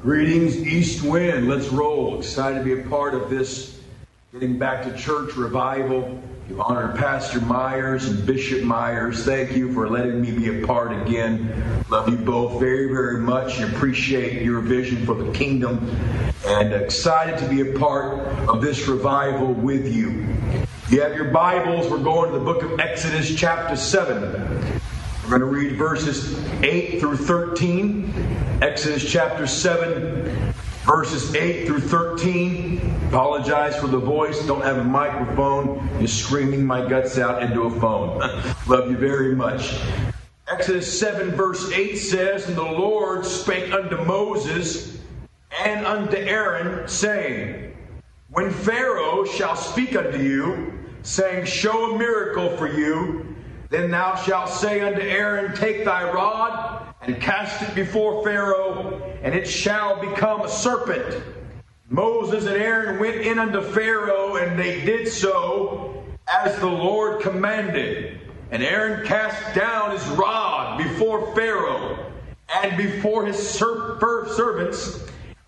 Greetings, 0.00 0.56
East 0.56 1.02
Wind. 1.02 1.48
Let's 1.48 1.66
roll. 1.68 2.18
Excited 2.18 2.60
to 2.60 2.64
be 2.64 2.80
a 2.80 2.88
part 2.88 3.14
of 3.14 3.28
this 3.28 3.80
getting 4.32 4.56
back 4.56 4.84
to 4.84 4.96
church 4.96 5.34
revival. 5.34 6.22
You 6.48 6.62
honor 6.62 6.96
Pastor 6.96 7.40
Myers 7.40 8.06
and 8.06 8.24
Bishop 8.24 8.62
Myers. 8.62 9.24
Thank 9.24 9.56
you 9.56 9.72
for 9.72 9.88
letting 9.88 10.20
me 10.20 10.30
be 10.30 10.62
a 10.62 10.64
part 10.64 10.92
again. 10.92 11.84
Love 11.90 12.08
you 12.08 12.16
both 12.16 12.60
very, 12.60 12.86
very 12.86 13.18
much 13.18 13.58
and 13.58 13.74
appreciate 13.74 14.42
your 14.42 14.60
vision 14.60 15.04
for 15.04 15.16
the 15.16 15.32
kingdom. 15.32 15.90
And 16.46 16.72
excited 16.72 17.36
to 17.40 17.48
be 17.48 17.68
a 17.68 17.76
part 17.76 18.20
of 18.48 18.62
this 18.62 18.86
revival 18.86 19.52
with 19.52 19.92
you. 19.92 20.28
You 20.90 21.00
have 21.00 21.16
your 21.16 21.32
Bibles. 21.32 21.90
We're 21.90 21.98
going 21.98 22.30
to 22.30 22.38
the 22.38 22.44
book 22.44 22.62
of 22.62 22.78
Exodus, 22.78 23.34
chapter 23.34 23.74
7. 23.74 24.77
We're 25.28 25.40
going 25.40 25.52
to 25.52 25.58
read 25.58 25.76
verses 25.76 26.42
8 26.62 27.00
through 27.00 27.18
13. 27.18 28.14
Exodus 28.62 29.12
chapter 29.12 29.46
7, 29.46 30.54
verses 30.86 31.34
8 31.34 31.66
through 31.66 31.80
13. 31.80 32.80
Apologize 33.08 33.78
for 33.78 33.88
the 33.88 33.98
voice. 33.98 34.46
Don't 34.46 34.62
have 34.62 34.78
a 34.78 34.84
microphone. 34.84 35.86
Just 36.00 36.24
screaming 36.24 36.64
my 36.64 36.88
guts 36.88 37.18
out 37.18 37.42
into 37.42 37.64
a 37.64 37.70
phone. 37.78 38.20
Love 38.68 38.90
you 38.90 38.96
very 38.96 39.34
much. 39.34 39.78
Exodus 40.50 40.98
7, 40.98 41.32
verse 41.32 41.70
8 41.72 41.96
says, 41.96 42.48
And 42.48 42.56
the 42.56 42.62
Lord 42.62 43.26
spake 43.26 43.70
unto 43.70 44.02
Moses 44.04 44.98
and 45.62 45.84
unto 45.84 46.16
Aaron, 46.16 46.88
saying, 46.88 47.76
When 48.30 48.50
Pharaoh 48.50 49.26
shall 49.26 49.56
speak 49.56 49.94
unto 49.94 50.22
you, 50.22 50.72
saying, 51.02 51.44
Show 51.44 51.94
a 51.94 51.98
miracle 51.98 52.56
for 52.56 52.66
you, 52.66 53.34
then 53.70 53.90
thou 53.90 54.14
shalt 54.16 54.48
say 54.48 54.80
unto 54.80 55.00
Aaron, 55.00 55.54
Take 55.54 55.84
thy 55.84 56.10
rod 56.10 56.94
and 57.02 57.20
cast 57.20 57.62
it 57.62 57.74
before 57.74 58.24
Pharaoh, 58.24 59.00
and 59.22 59.34
it 59.34 59.46
shall 59.46 60.00
become 60.00 60.42
a 60.42 60.48
serpent. 60.48 61.22
Moses 61.90 62.46
and 62.46 62.56
Aaron 62.56 62.98
went 62.98 63.16
in 63.16 63.38
unto 63.38 63.62
Pharaoh, 63.62 64.36
and 64.36 64.58
they 64.58 64.84
did 64.84 65.08
so 65.08 66.04
as 66.32 66.58
the 66.58 66.66
Lord 66.66 67.20
commanded. 67.20 68.20
And 68.50 68.62
Aaron 68.62 69.06
cast 69.06 69.54
down 69.54 69.90
his 69.90 70.06
rod 70.08 70.78
before 70.78 71.34
Pharaoh 71.34 72.10
and 72.62 72.76
before 72.78 73.26
his 73.26 73.36
ser- 73.36 73.98
servants, 74.00 75.06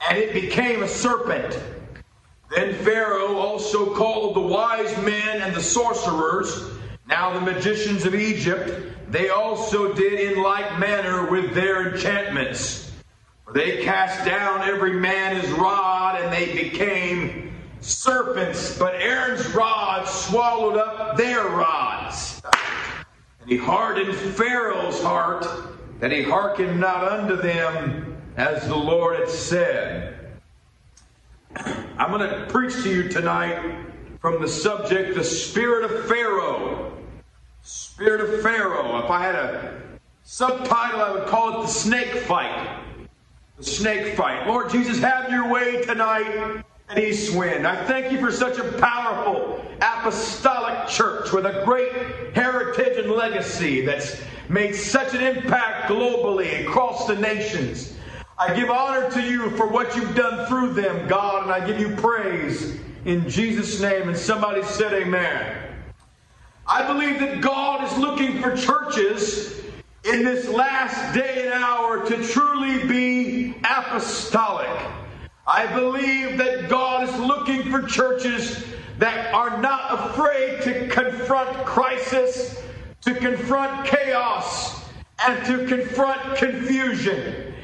and 0.08 0.19
it 0.19 0.34
became 0.34 0.83
a 0.83 0.89
serpent. 0.89 1.58
Then 2.50 2.75
Pharaoh 2.75 3.36
also 3.36 3.95
called 3.95 4.36
the 4.36 4.41
wise 4.41 4.95
men 4.98 5.41
and 5.41 5.55
the 5.55 5.62
sorcerers 5.62 6.80
now 7.11 7.33
the 7.33 7.41
magicians 7.41 8.06
of 8.06 8.14
Egypt, 8.14 8.92
they 9.11 9.30
also 9.30 9.92
did 9.92 10.33
in 10.33 10.42
like 10.42 10.78
manner 10.78 11.28
with 11.28 11.52
their 11.55 11.92
enchantments. 11.92 12.92
For 13.44 13.52
they 13.52 13.83
cast 13.83 14.25
down 14.25 14.62
every 14.62 14.92
man 14.92 15.34
his 15.34 15.50
rod, 15.50 16.20
and 16.20 16.33
they 16.33 16.52
became 16.52 17.52
serpents. 17.80 18.78
But 18.78 18.94
Aaron's 18.94 19.44
rod 19.52 20.06
swallowed 20.06 20.77
up 20.77 21.17
their 21.17 21.42
rods. 21.48 22.41
And 23.41 23.50
he 23.50 23.56
hardened 23.56 24.14
Pharaoh's 24.14 25.02
heart, 25.02 25.47
that 25.98 26.12
he 26.12 26.22
hearkened 26.22 26.78
not 26.78 27.02
unto 27.02 27.34
them, 27.34 28.17
as 28.36 28.69
the 28.69 28.77
Lord 28.77 29.19
had 29.19 29.28
said. 29.28 30.30
I'm 31.98 32.12
going 32.12 32.30
to 32.30 32.47
preach 32.48 32.74
to 32.84 32.89
you 32.89 33.08
tonight 33.08 33.84
from 34.20 34.41
the 34.41 34.48
subject, 34.48 35.17
the 35.17 35.24
spirit 35.24 35.91
of 35.91 36.06
Pharaoh. 36.06 36.98
Spirit 37.71 38.21
of 38.21 38.43
Pharaoh. 38.43 38.99
If 39.05 39.11
I 39.11 39.23
had 39.23 39.37
a 39.37 39.81
subtitle, 40.25 41.03
I 41.03 41.13
would 41.13 41.27
call 41.29 41.61
it 41.61 41.67
the 41.67 41.73
snake 41.73 42.13
fight. 42.25 42.83
The 43.59 43.63
snake 43.63 44.17
fight. 44.17 44.49
Lord 44.49 44.71
Jesus, 44.71 44.99
have 44.99 45.31
your 45.31 45.49
way 45.49 45.85
tonight 45.85 46.65
at 46.89 46.98
East 46.98 47.37
Wind. 47.37 47.69
I 47.69 47.87
thank 47.87 48.11
you 48.11 48.19
for 48.19 48.33
such 48.33 48.59
a 48.59 48.65
powerful 48.81 49.65
apostolic 49.81 50.89
church 50.89 51.31
with 51.31 51.47
a 51.47 51.63
great 51.65 51.92
heritage 52.35 53.05
and 53.05 53.13
legacy 53.13 53.86
that's 53.86 54.20
made 54.48 54.75
such 54.75 55.14
an 55.14 55.23
impact 55.23 55.89
globally 55.89 56.67
across 56.67 57.07
the 57.07 57.14
nations. 57.14 57.97
I 58.36 58.53
give 58.53 58.69
honor 58.69 59.09
to 59.13 59.23
you 59.23 59.48
for 59.51 59.69
what 59.69 59.95
you've 59.95 60.17
done 60.17 60.48
through 60.48 60.73
them, 60.73 61.07
God, 61.07 61.45
and 61.45 61.53
I 61.53 61.64
give 61.64 61.79
you 61.79 61.95
praise 61.95 62.80
in 63.05 63.29
Jesus' 63.29 63.80
name. 63.80 64.09
And 64.09 64.19
somebody 64.19 64.64
said, 64.64 64.92
Amen. 64.92 65.70
I 66.67 66.87
believe 66.87 67.19
that 67.21 67.41
God 67.41 67.85
is 67.85 67.98
looking 67.98 68.41
for 68.41 68.57
churches 68.57 69.61
in 70.05 70.25
this 70.25 70.48
last 70.48 71.15
day 71.15 71.47
and 71.47 71.63
hour 71.63 72.07
to 72.07 72.23
truly 72.23 72.87
be 72.87 73.55
apostolic. 73.65 74.69
I 75.47 75.67
believe 75.67 76.39
that 76.39 76.69
God 76.69 77.09
is 77.09 77.17
looking 77.19 77.71
for 77.71 77.83
churches 77.83 78.65
that 78.98 79.35
are 79.35 79.61
not 79.61 80.11
afraid 80.11 80.63
to 80.63 80.89
confront 80.89 81.67
crisis, 81.67 82.63
to 83.03 83.15
confront 83.15 83.87
chaos, 83.87 84.85
and 85.27 85.45
to 85.47 85.67
confront 85.67 86.37
confusion. 86.37 87.55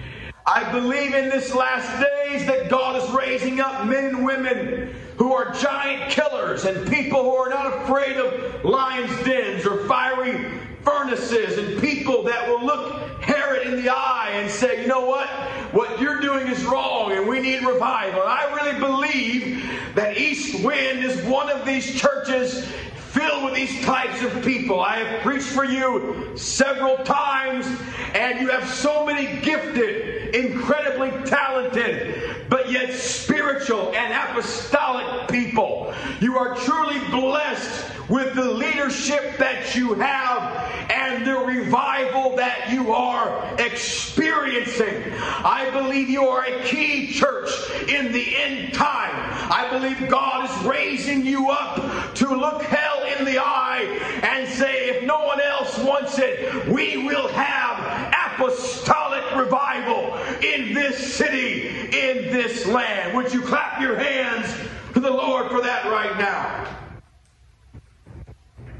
I 0.46 0.70
believe 0.72 1.14
in 1.14 1.28
this 1.28 1.54
last 1.54 2.02
days 2.02 2.46
that 2.46 2.68
God 2.68 3.02
is 3.02 3.10
raising 3.10 3.60
up 3.60 3.86
men 3.86 4.06
and 4.06 4.24
women 4.24 4.94
who 5.16 5.32
are 5.32 5.52
giant 5.52 6.10
killers 6.10 6.64
and 6.64 6.88
people 6.88 7.22
who 7.22 7.34
are 7.34 7.48
not 7.48 7.82
afraid 7.82 8.16
of 8.16 8.64
lions' 8.64 9.24
dens 9.24 9.66
or 9.66 9.86
fiery 9.86 10.60
furnaces 10.82 11.58
and 11.58 11.80
people 11.80 12.22
that 12.22 12.48
will 12.48 12.64
look 12.64 13.20
Herod 13.20 13.66
in 13.66 13.82
the 13.82 13.88
eye 13.88 14.30
and 14.34 14.50
say, 14.50 14.82
you 14.82 14.86
know 14.86 15.04
what? 15.04 15.28
What 15.72 16.00
you're 16.00 16.20
doing 16.20 16.46
is 16.46 16.64
wrong 16.64 17.12
and 17.12 17.26
we 17.26 17.40
need 17.40 17.62
revival. 17.64 18.22
And 18.22 18.30
I 18.30 18.54
really 18.54 18.78
believe 18.78 19.68
that 19.94 20.16
East 20.16 20.64
Wind 20.64 21.04
is 21.04 21.20
one 21.24 21.50
of 21.50 21.66
these 21.66 21.98
churches 22.00 22.68
filled 23.16 23.44
with 23.44 23.54
these 23.54 23.82
types 23.84 24.22
of 24.22 24.44
people. 24.44 24.80
I 24.80 24.98
have 24.98 25.22
preached 25.22 25.46
for 25.46 25.64
you 25.64 26.32
several 26.36 26.98
times, 26.98 27.66
and 28.14 28.38
you 28.40 28.48
have 28.50 28.68
so 28.68 29.06
many 29.06 29.40
gifted, 29.40 30.34
incredibly 30.34 31.10
talented, 31.24 32.46
but 32.50 32.70
yet 32.70 32.92
spiritual 32.92 33.94
and 33.94 34.12
apostolic 34.12 35.28
people. 35.28 35.94
You 36.20 36.36
are 36.36 36.56
truly 36.56 36.98
blessed 37.08 37.92
with 38.10 38.34
the 38.34 38.44
leadership 38.44 39.38
that 39.38 39.74
you 39.74 39.94
have 39.94 40.90
and 40.90 41.26
the 41.26 41.38
revival 41.38 42.36
that 42.36 42.70
you 42.70 42.92
are 42.92 43.54
experiencing. 43.58 45.02
I 45.18 45.70
believe 45.72 46.08
you 46.08 46.28
are 46.28 46.44
a 46.44 46.62
key 46.64 47.12
church 47.12 47.50
in 47.88 48.12
the 48.12 48.36
end 48.36 48.74
time. 48.74 49.12
I 49.50 49.68
believe 49.70 50.08
God 50.08 50.48
is 50.48 50.66
raising 50.66 51.24
you 51.24 51.50
up 51.50 52.14
to 52.16 52.28
look 52.28 52.62
hell 52.62 52.85
in 53.18 53.24
the 53.24 53.38
eye 53.38 53.82
and 54.22 54.48
say, 54.48 54.90
if 54.90 55.04
no 55.04 55.24
one 55.24 55.40
else 55.40 55.78
wants 55.78 56.18
it, 56.18 56.68
we 56.68 57.06
will 57.06 57.28
have 57.28 58.34
apostolic 58.34 59.34
revival 59.34 60.16
in 60.42 60.74
this 60.74 61.14
city, 61.14 61.68
in 61.68 62.32
this 62.32 62.66
land. 62.66 63.14
Would 63.16 63.32
you 63.32 63.42
clap 63.42 63.80
your 63.80 63.96
hands 63.96 64.54
to 64.92 65.00
the 65.00 65.10
Lord 65.10 65.50
for 65.50 65.60
that 65.62 65.84
right 65.86 66.16
now? 66.18 66.76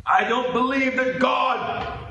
I 0.07 0.25
don't 0.29 0.53
believe 0.53 0.97
that 0.97 1.19
God 1.19 2.06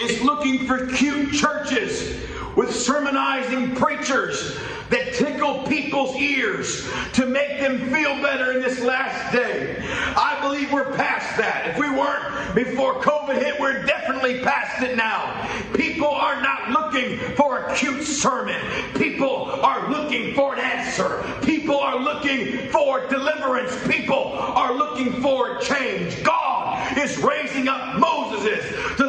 is 0.00 0.22
looking 0.22 0.66
for 0.66 0.86
cute 0.86 1.32
churches 1.32 2.24
with 2.56 2.74
sermonizing 2.74 3.74
preachers 3.76 4.58
that 4.90 5.12
tickle 5.14 5.64
people's 5.64 6.16
ears 6.16 6.88
to 7.12 7.26
make 7.26 7.60
them 7.60 7.90
feel 7.90 8.20
better 8.22 8.52
in 8.52 8.62
this 8.62 8.80
last 8.80 9.32
day. 9.32 9.76
I 10.16 10.38
believe 10.40 10.72
we're 10.72 10.92
past 10.94 11.36
that. 11.36 11.68
If 11.68 11.78
we 11.78 11.90
weren't 11.90 12.54
before 12.54 12.94
COVID 12.94 13.40
hit, 13.42 13.60
we're 13.60 13.84
definitely 13.84 14.40
past 14.40 14.82
it 14.82 14.96
now. 14.96 15.46
People 15.74 16.08
are 16.08 16.40
not 16.40 16.70
looking 16.70 17.18
for 17.36 17.58
a 17.58 17.74
cute 17.76 18.02
sermon. 18.02 18.60
People 18.94 19.50
are 19.62 19.90
looking 19.90 20.34
for 20.34 20.54
an 20.54 20.60
answer. 20.60 21.22
People 21.42 21.78
are 21.78 21.98
looking 21.98 22.68
for 22.70 23.06
deliverance. 23.08 23.76
People 23.86 24.32
are 24.32 24.72
looking 24.72 25.20
for 25.20 25.58
change. 25.58 26.22
God 26.24 26.96
is 26.96 27.18
raising 27.18 27.68
up 27.68 27.98
Moses 27.98 28.64
to 28.96 29.07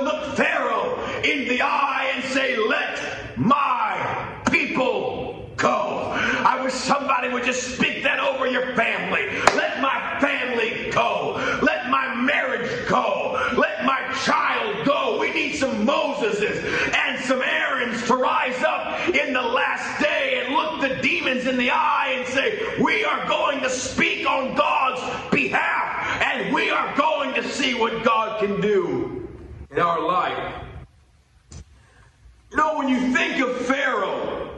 know, 32.60 32.78
when 32.78 32.90
you 32.90 33.14
think 33.14 33.42
of 33.42 33.56
Pharaoh, 33.66 34.52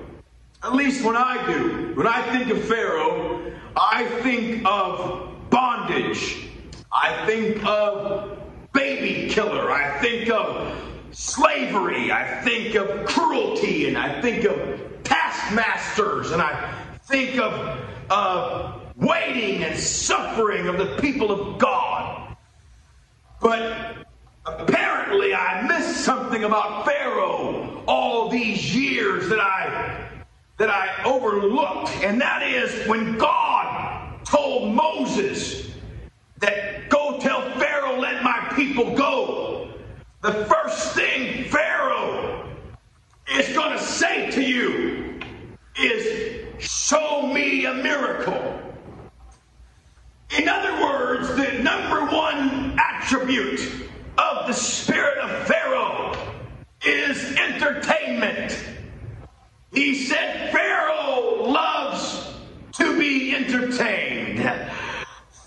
At 0.63 0.74
least 0.75 1.03
when 1.03 1.15
I 1.18 1.44
do. 1.48 1.94
When 1.95 2.06
I 2.06 2.21
think 2.31 2.51
of 2.51 2.63
Pharaoh, 2.65 3.51
I 3.75 4.06
think 4.21 4.63
of 4.65 5.50
bondage. 5.50 6.50
I 6.92 7.25
think 7.25 7.65
of 7.65 8.38
baby 8.71 9.27
killer. 9.30 9.71
I 9.71 9.98
think 10.00 10.30
of 10.30 10.77
slavery. 11.12 12.12
I 12.12 12.42
think 12.44 12.75
of 12.75 13.06
cruelty. 13.07 13.88
And 13.88 13.98
I 13.98 14.21
think 14.21 14.45
of 14.45 14.56
taskmasters. 15.04 16.30
And 16.31 16.42
I 16.42 16.71
think 17.06 17.39
of 17.39 17.80
uh, 18.12 18.80
waiting 18.97 19.63
and 19.63 19.77
suffering 19.80 20.68
of 20.68 20.77
the 20.77 20.95
people 20.97 21.31
of 21.31 21.57
God. 21.57 22.38
But 23.42 24.06
apparently, 24.45 25.33
I 25.33 25.65
missed 25.68 26.01
something 26.06 26.44
about 26.44 26.86
Pharaoh 26.86 27.60
all 27.88 28.30
these 28.30 28.75
years 28.75 29.30
that 29.30 29.39
I 29.39 30.07
that 30.57 30.69
I 30.69 31.04
overlooked, 31.04 31.89
and 32.04 32.22
that 32.22 32.44
is 32.44 32.88
when 32.88 33.18
God 33.18 34.24
told 34.25 34.74
Moses 34.74 35.72
that 36.38 36.89
go 36.89 37.18
tell 37.19 37.42
Pharaoh, 37.57 37.98
let 37.98 38.22
my 38.24 38.51
people 38.56 38.95
go. 38.95 39.74
The 40.22 40.45
first 40.45 40.94
thing 40.94 41.45
Pharaoh 41.45 42.48
is 43.31 43.48
going 43.56 43.75
to 43.75 43.83
say 43.83 44.30
to 44.31 44.44
you 44.44 45.19
is, 45.80 46.45
show 46.60 47.25
me 47.25 47.66
a 47.66 47.74
miracle. 47.74 48.62
In 50.38 50.48
other 50.48 50.81
words, 50.81 51.28
the 51.36 51.63
number 51.63 52.06
one 52.06 52.78
attribute 52.80 53.62
of 54.18 54.48
the 54.48 54.54
spirit 54.54 55.18
of 55.18 55.48
Pharaoh 55.48 56.31
is 56.83 57.36
entertainment. 57.36 58.57
He 59.72 59.95
said, 59.95 60.51
Pharaoh 60.51 61.44
loves 61.45 62.33
to 62.74 62.98
be 62.98 63.36
entertained. 63.36 64.39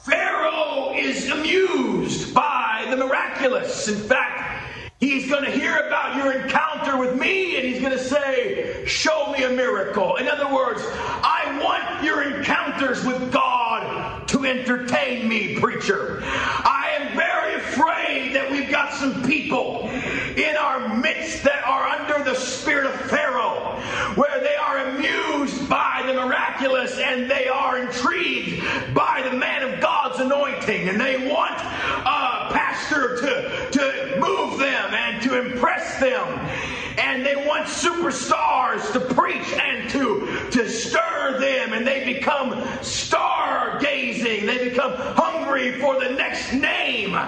Pharaoh 0.04 0.94
is 0.94 1.28
amused 1.28 2.34
by 2.34 2.86
the 2.90 2.96
miraculous. 2.96 3.88
In 3.88 3.96
fact, 3.96 4.90
he's 5.00 5.28
going 5.28 5.44
to 5.44 5.50
hear 5.50 5.76
about 5.86 6.16
your 6.16 6.32
encounter 6.32 6.96
with 6.96 7.18
me 7.18 7.56
and 7.56 7.64
he's 7.64 7.80
going 7.80 7.92
to 7.92 8.02
say, 8.02 8.84
Show 8.86 9.32
me 9.32 9.44
a 9.44 9.50
miracle. 9.50 10.16
In 10.16 10.28
other 10.28 10.52
words, 10.52 10.82
I 10.84 11.58
want 11.62 12.04
your 12.04 12.22
encounters 12.22 13.04
with 13.04 13.32
God 13.32 14.28
to 14.28 14.44
entertain 14.44 15.28
me, 15.28 15.58
preacher. 15.58 16.20
I 16.22 16.96
am 16.98 17.16
very 17.16 17.54
afraid 17.54 18.34
that 18.34 18.50
we've 18.50 18.70
got 18.70 18.92
some 18.92 19.22
people 19.22 19.88
in 20.36 20.56
our 20.56 20.96
midst 20.96 21.44
that 21.44 21.64
are 21.64 21.84
under 21.84 22.24
the 22.24 22.34
spirit 22.34 22.86
of 22.86 22.94
Pharaoh, 23.02 23.80
where 24.14 24.40
they 24.40 24.56
are 24.56 24.78
amused 24.88 25.68
by 25.68 26.02
the 26.06 26.14
miraculous 26.14 26.98
and 26.98 27.30
they 27.30 27.48
are 27.48 27.78
intrigued 27.78 28.62
by 28.94 29.26
the 29.28 29.36
man 29.36 29.62
of 29.62 29.80
God's 29.80 30.20
anointing, 30.20 30.88
and 30.88 31.00
they 31.00 31.28
want 31.28 31.54
a 31.60 32.50
pastor 32.52 33.16
to, 33.16 33.70
to 33.70 34.16
move 34.20 34.58
them 34.58 34.94
and 34.94 35.22
to 35.22 35.40
impress 35.40 35.98
them. 36.00 36.50
And 36.98 37.24
they 37.24 37.36
want 37.36 37.66
superstars 37.66 38.92
to 38.92 39.00
preach 39.14 39.52
and 39.52 39.90
to, 39.90 40.48
to 40.50 40.68
stir 40.68 41.38
them, 41.40 41.72
and 41.72 41.86
they 41.86 42.04
become 42.14 42.52
stargazing. 42.80 44.46
They 44.46 44.68
become 44.68 44.92
hungry 44.96 45.80
for 45.80 45.98
the 46.02 46.10
next 46.10 46.52
name 46.52 47.18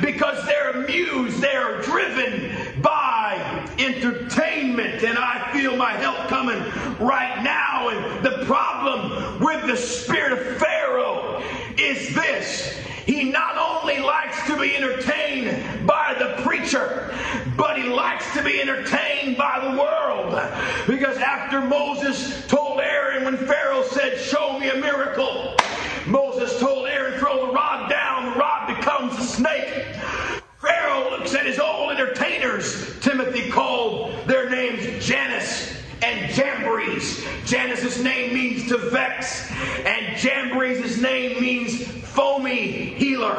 because 0.00 0.44
they're 0.46 0.70
amused, 0.70 1.40
they're 1.40 1.80
driven 1.82 2.80
by 2.82 3.66
entertainment. 3.78 5.02
And 5.02 5.18
I 5.18 5.50
feel 5.52 5.76
my 5.76 5.92
help 5.92 6.28
coming 6.28 6.58
right 6.98 7.42
now. 7.42 7.88
And 7.88 8.24
the 8.24 8.44
problem 8.44 9.40
with 9.40 9.66
the 9.66 9.76
spirit 9.76 10.32
of 10.32 10.58
Pharaoh 10.58 11.42
is 11.78 12.14
this. 12.14 12.78
He 13.06 13.24
not 13.24 13.56
only 13.56 14.00
likes 14.00 14.46
to 14.48 14.58
be 14.60 14.76
entertained 14.76 15.86
by 15.86 16.14
the 16.18 16.42
preacher, 16.42 17.14
but 17.56 17.78
he 17.78 17.88
likes 17.88 18.32
to 18.34 18.42
be 18.42 18.60
entertained 18.60 19.05
by 19.36 19.60
the 19.60 19.78
world. 19.78 20.32
Because 20.86 21.18
after 21.18 21.60
Moses 21.60 22.46
told 22.46 22.80
Aaron, 22.80 23.24
when 23.24 23.36
Pharaoh 23.36 23.82
said, 23.84 24.18
Show 24.18 24.58
me 24.58 24.70
a 24.70 24.76
miracle, 24.76 25.56
Moses 26.06 26.58
told 26.60 26.86
Aaron, 26.86 27.18
Throw 27.18 27.46
the 27.46 27.52
rod 27.52 27.90
down, 27.90 28.32
the 28.32 28.38
rod 28.38 28.74
becomes 28.74 29.18
a 29.18 29.22
snake. 29.22 29.96
Pharaoh 30.60 31.10
looks 31.10 31.34
at 31.34 31.46
his 31.46 31.58
old 31.58 31.90
entertainers. 31.92 32.98
Timothy 33.00 33.50
called 33.50 34.14
their 34.26 34.48
names 34.48 35.04
Jannes 35.04 35.76
and 36.02 36.30
Jambres. 36.32 37.25
Jannes's 37.46 38.02
name 38.02 38.34
means 38.34 38.66
to 38.68 38.76
vex, 38.76 39.48
and 39.84 40.16
Jambres' 40.16 41.00
name 41.00 41.40
means 41.40 41.86
foamy 41.86 42.66
healer. 42.96 43.36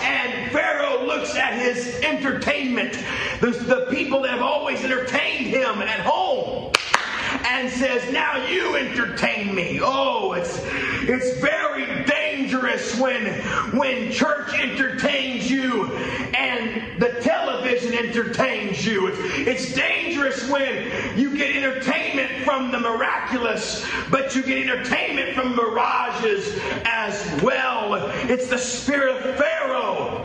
And 0.00 0.50
Pharaoh 0.50 1.06
looks 1.06 1.36
at 1.36 1.54
his 1.54 2.00
entertainment, 2.02 2.98
the, 3.40 3.50
the 3.50 3.86
people 3.90 4.22
that 4.22 4.32
have 4.32 4.42
always 4.42 4.82
entertained 4.82 5.46
him 5.46 5.82
at 5.82 6.00
home 6.00 6.72
and 7.44 7.70
says, 7.70 8.12
Now 8.12 8.46
you 8.46 8.76
entertain 8.76 9.54
me. 9.54 9.80
Oh, 9.82 10.32
it's 10.32 10.60
it's 11.02 11.38
very 11.40 12.04
dangerous 12.04 12.98
when 12.98 13.26
when 13.76 14.10
church 14.10 14.54
entertains 14.54 15.50
you 15.50 15.94
and 15.96 17.00
the 17.00 17.20
television 17.20 17.94
entertains 17.94 18.84
you. 18.84 19.08
It's, 19.08 19.18
it's 19.48 19.74
dangerous 19.74 20.48
when 20.48 21.18
you 21.18 21.36
get 21.36 21.54
entertainment 21.56 22.44
from 22.44 22.70
the 22.70 22.80
miraculous, 22.80 23.84
but 24.10 24.34
you 24.34 24.42
get 24.42 24.58
entertainment 24.58 25.34
from 25.34 25.54
mirages 25.56 26.58
as 26.84 27.42
well. 27.42 27.94
It's 28.28 28.48
the 28.48 28.58
spirit 28.58 29.16
of 29.16 29.40
uh, 29.40 29.53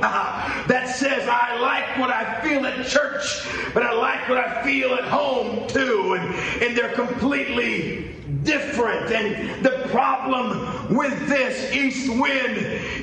that 0.01 0.96
says, 0.96 1.28
I 1.28 1.60
like 1.60 1.98
what 1.98 2.10
I 2.10 2.42
feel 2.42 2.66
at 2.66 2.86
church, 2.88 3.48
but 3.74 3.84
I 3.84 3.94
like 3.94 4.28
what 4.30 4.38
I 4.38 4.63
feel 4.63 4.94
at 4.94 5.06
home 5.06 5.68
too. 5.68 6.16
And, 6.19 6.36
and 6.63 6.78
they're 6.78 6.94
completely 6.94 8.16
different. 8.44 9.12
And 9.12 9.63
the 9.63 9.88
problem 9.90 10.96
with 10.96 11.28
this 11.28 11.74
east 11.74 12.10
wind 12.10 12.57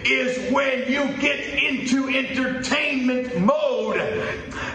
is 0.05 0.53
when 0.53 0.91
you 0.91 1.17
get 1.19 1.41
into 1.41 2.09
entertainment 2.09 3.39
mode, 3.41 3.99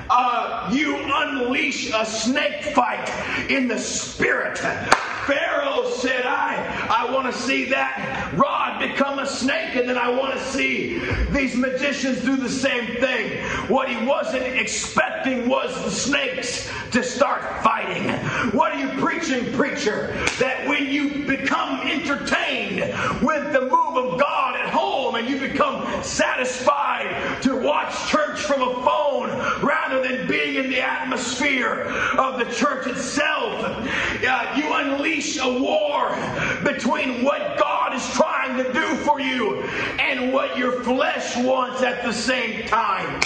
uh, 0.09 0.69
you 0.71 0.98
unleash 0.98 1.92
a 1.94 2.06
snake 2.06 2.63
fight 2.75 3.09
in 3.50 3.68
the 3.68 3.77
spirit. 3.77 4.57
Pharaoh 4.57 5.89
said, 5.92 6.25
I, 6.25 6.88
I 6.89 7.13
want 7.13 7.33
to 7.33 7.39
see 7.39 7.65
that 7.65 8.34
rod 8.36 8.79
become 8.79 9.20
a 9.20 9.27
snake, 9.27 9.75
and 9.75 9.88
then 9.88 9.98
I 9.98 10.10
want 10.10 10.34
to 10.34 10.43
see 10.46 11.00
these 11.29 11.55
magicians 11.55 12.22
do 12.22 12.36
the 12.36 12.50
same 12.50 12.88
thing. 12.98 13.43
What 13.70 13.89
he 13.89 14.05
wasn't 14.05 14.43
expecting 14.43 15.48
was 15.48 15.74
the 15.84 15.91
snakes 15.91 16.70
to 16.91 17.03
start 17.03 17.63
fighting. 17.63 18.10
What 18.55 18.74
are 18.74 18.79
you 18.79 19.00
preaching, 19.01 19.53
preacher? 19.53 20.08
That 20.39 20.67
when 20.67 20.88
you 20.88 21.25
become 21.25 21.81
entertained 21.88 22.79
with 23.22 23.53
the 23.53 23.62
move 23.62 23.98
of 23.98 24.20
God 24.20 24.55
at 24.55 24.70
home 24.70 25.15
and 25.15 25.29
you 25.29 25.39
become 25.39 26.03
satisfied 26.03 27.41
to 27.43 27.55
watch 27.55 28.10
church 28.10 28.41
from 28.41 28.62
a 28.62 28.74
phone 28.84 29.29
rather 29.63 30.01
than 30.01 30.27
being 30.27 30.55
in 30.55 30.70
the 30.70 30.81
atmosphere 31.12 31.82
of 32.18 32.39
the 32.39 32.46
church 32.53 32.88
itself, 32.88 33.63
uh, 33.65 34.53
you 34.56 34.74
unleash 34.74 35.38
a 35.38 35.60
war 35.60 36.15
between 36.63 37.24
what 37.24 37.58
God 37.58 37.94
is 37.94 38.10
trying 38.12 38.63
to 38.63 38.72
do 38.72 38.96
for 38.98 39.20
you 39.20 39.62
and 40.00 40.32
what 40.32 40.58
your 40.58 40.84
flesh 40.84 41.36
wants 41.38 41.82
at 41.82 42.03
the 42.03 42.13
same 42.13 42.65
time. 42.68 43.22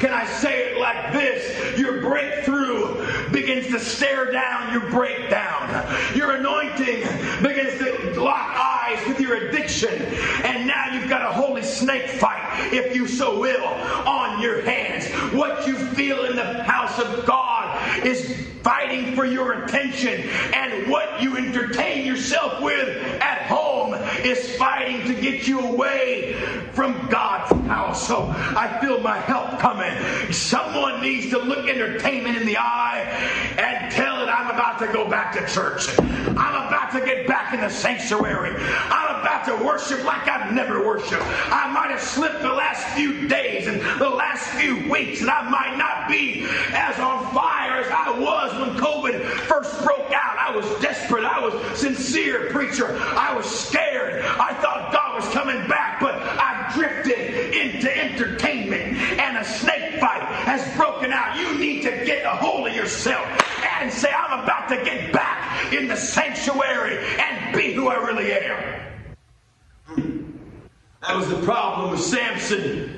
Can 0.00 0.12
I 0.12 0.26
say 0.26 0.70
it 0.70 0.80
like 0.80 1.12
this? 1.12 1.78
Your 1.78 2.00
breakthrough 2.00 3.30
begins 3.30 3.68
to 3.68 3.78
stare 3.78 4.32
down 4.32 4.72
your 4.72 4.90
breakdown. 4.90 5.86
Your 6.16 6.32
anointing 6.32 7.02
begins 7.42 7.78
to 7.78 8.07
lock 8.18 8.56
eyes 8.56 9.06
with 9.06 9.20
your 9.20 9.34
addiction. 9.34 9.94
And 10.44 10.66
now 10.66 10.94
you've 10.94 11.08
got 11.08 11.22
a 11.22 11.32
holy 11.32 11.62
snake 11.62 12.08
fight, 12.10 12.72
if 12.72 12.94
you 12.94 13.06
so 13.06 13.40
will, 13.40 13.64
on 13.64 14.40
your 14.40 14.62
hands. 14.62 15.06
What 15.34 15.66
you 15.66 15.76
feel 15.76 16.24
in 16.24 16.36
the 16.36 16.62
house 16.64 16.98
of 16.98 17.26
God 17.26 18.06
is 18.06 18.46
fighting 18.62 19.14
for 19.14 19.24
your 19.24 19.64
attention. 19.64 20.20
And 20.52 20.90
what 20.90 21.22
you 21.22 21.36
entertain 21.36 22.06
yourself 22.06 22.62
with 22.62 22.88
at 23.20 23.46
home 23.46 23.94
is 24.24 24.56
fighting 24.56 25.06
to 25.06 25.20
get 25.20 25.46
you 25.46 25.60
away 25.60 26.34
from 26.72 27.08
God's 27.08 27.50
house. 27.66 28.06
So 28.06 28.26
I 28.36 28.78
feel 28.80 29.00
my 29.00 29.18
help 29.18 29.58
coming. 29.58 29.92
Someone 30.32 31.00
needs 31.00 31.30
to 31.30 31.38
look 31.38 31.68
entertainment 31.68 32.36
in 32.36 32.46
the 32.46 32.58
eye 32.58 33.00
and 33.58 33.90
tell 33.92 34.22
it 34.22 34.28
I'm 34.28 34.50
about 34.50 34.78
to 34.80 34.86
go 34.92 35.08
back 35.08 35.32
to 35.34 35.52
church. 35.52 35.88
I'm 35.98 36.66
about 36.68 36.77
to 36.92 37.00
get 37.00 37.26
back 37.26 37.54
in 37.54 37.60
the 37.60 37.68
sanctuary. 37.68 38.54
I'm 38.56 39.20
about 39.20 39.44
to 39.46 39.64
worship 39.64 40.04
like 40.04 40.28
I've 40.28 40.52
never 40.52 40.84
worshiped. 40.84 41.22
I 41.22 41.70
might 41.72 41.90
have 41.90 42.00
slipped 42.00 42.42
the 42.42 42.52
last 42.52 42.86
few 42.96 43.28
days 43.28 43.66
and 43.66 43.80
the 44.00 44.08
last 44.08 44.48
few 44.50 44.88
weeks, 44.90 45.20
and 45.20 45.30
I 45.30 45.48
might 45.48 45.76
not 45.76 46.08
be 46.08 46.46
as 46.72 46.98
on 46.98 47.32
fire 47.34 47.80
as 47.80 47.90
I 47.90 48.18
was 48.18 48.52
when 48.60 48.76
COVID 48.76 49.24
first 49.46 49.84
broke 49.84 50.12
out, 50.12 50.38
I 50.38 50.54
was 50.54 50.66
desperate. 50.80 51.24
I 51.24 51.40
was 51.40 51.78
sincere, 51.78 52.50
preacher. 52.50 52.96
I 53.00 53.34
was 53.34 53.46
scared. 53.46 54.24
I 54.24 54.54
thought 54.54 54.92
God 54.92 55.22
was 55.22 55.28
coming 55.32 55.66
back, 55.68 56.00
but 56.00 56.14
I 56.14 56.70
drifted 56.74 57.54
into 57.54 57.96
entertainment 57.96 58.96
and 58.96 59.36
a 59.38 59.44
snake 59.44 60.00
fight 60.00 60.22
has 60.22 60.76
broken 60.76 61.12
out. 61.12 61.38
You 61.38 61.58
need 61.58 61.82
to 61.82 61.90
get 62.04 62.24
a 62.24 62.30
hold 62.30 62.68
of 62.68 62.74
yourself 62.74 63.26
and 63.80 63.92
say, 63.92 64.10
I'm 64.12 64.40
about 64.40 64.68
to 64.68 64.76
get 64.76 65.12
back 65.12 65.72
in 65.72 65.88
the 65.88 65.96
sanctuary 65.96 66.98
and 67.18 67.54
be 67.54 67.72
who 67.72 67.88
I 67.88 67.96
really 67.96 68.32
am. 68.32 68.78
That 71.02 71.16
was 71.16 71.28
the 71.28 71.40
problem 71.42 71.90
with 71.90 72.00
Samson. 72.00 72.94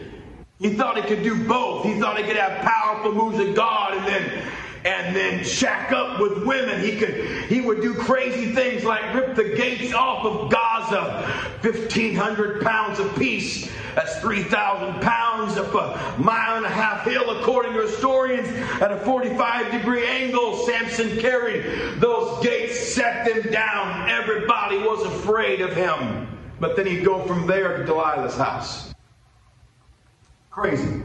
He 0.59 0.75
thought 0.75 0.97
he 0.97 1.03
could 1.03 1.23
do 1.23 1.47
both. 1.47 1.85
He 1.85 1.99
thought 1.99 2.19
he 2.19 2.25
could 2.25 2.37
have 2.37 2.63
powerful 2.63 3.13
moves 3.13 3.39
of 3.39 3.55
God 3.55 3.97
and 3.97 4.07
then 4.07 4.45
and 4.85 5.15
then 5.15 5.45
shack 5.45 5.93
up 5.93 6.21
with 6.21 6.45
women. 6.45 6.81
He 6.81 6.97
could 6.99 7.15
he 7.49 7.61
would 7.61 7.81
do 7.81 7.95
crazy 7.95 8.53
things 8.53 8.85
like 8.85 9.15
rip 9.15 9.35
the 9.35 9.45
gates 9.45 9.93
off 9.93 10.25
of 10.25 10.51
Gaza, 10.51 11.23
1,500 11.63 12.63
pounds 12.63 12.99
apiece. 12.99 13.71
That's 13.95 14.21
3,000 14.21 15.03
pounds 15.03 15.57
up 15.57 15.75
a 15.75 16.21
mile 16.21 16.57
and 16.57 16.65
a 16.65 16.71
half 16.71 17.05
hill, 17.05 17.39
according 17.41 17.73
to 17.73 17.83
historians, 17.83 18.49
at 18.81 18.93
a 18.93 18.99
45 18.99 19.73
degree 19.73 20.07
angle. 20.07 20.57
Samson 20.65 21.19
carried 21.19 22.01
those 22.01 22.43
gates, 22.43 22.79
set 22.79 23.27
them 23.27 23.53
down. 23.53 24.09
Everybody 24.09 24.79
was 24.79 25.05
afraid 25.05 25.61
of 25.61 25.75
him. 25.75 26.29
But 26.61 26.77
then 26.77 26.87
he'd 26.87 27.05
go 27.05 27.27
from 27.27 27.47
there 27.47 27.79
to 27.79 27.85
Delilah's 27.85 28.37
house. 28.37 28.95
Crazy. 30.51 31.03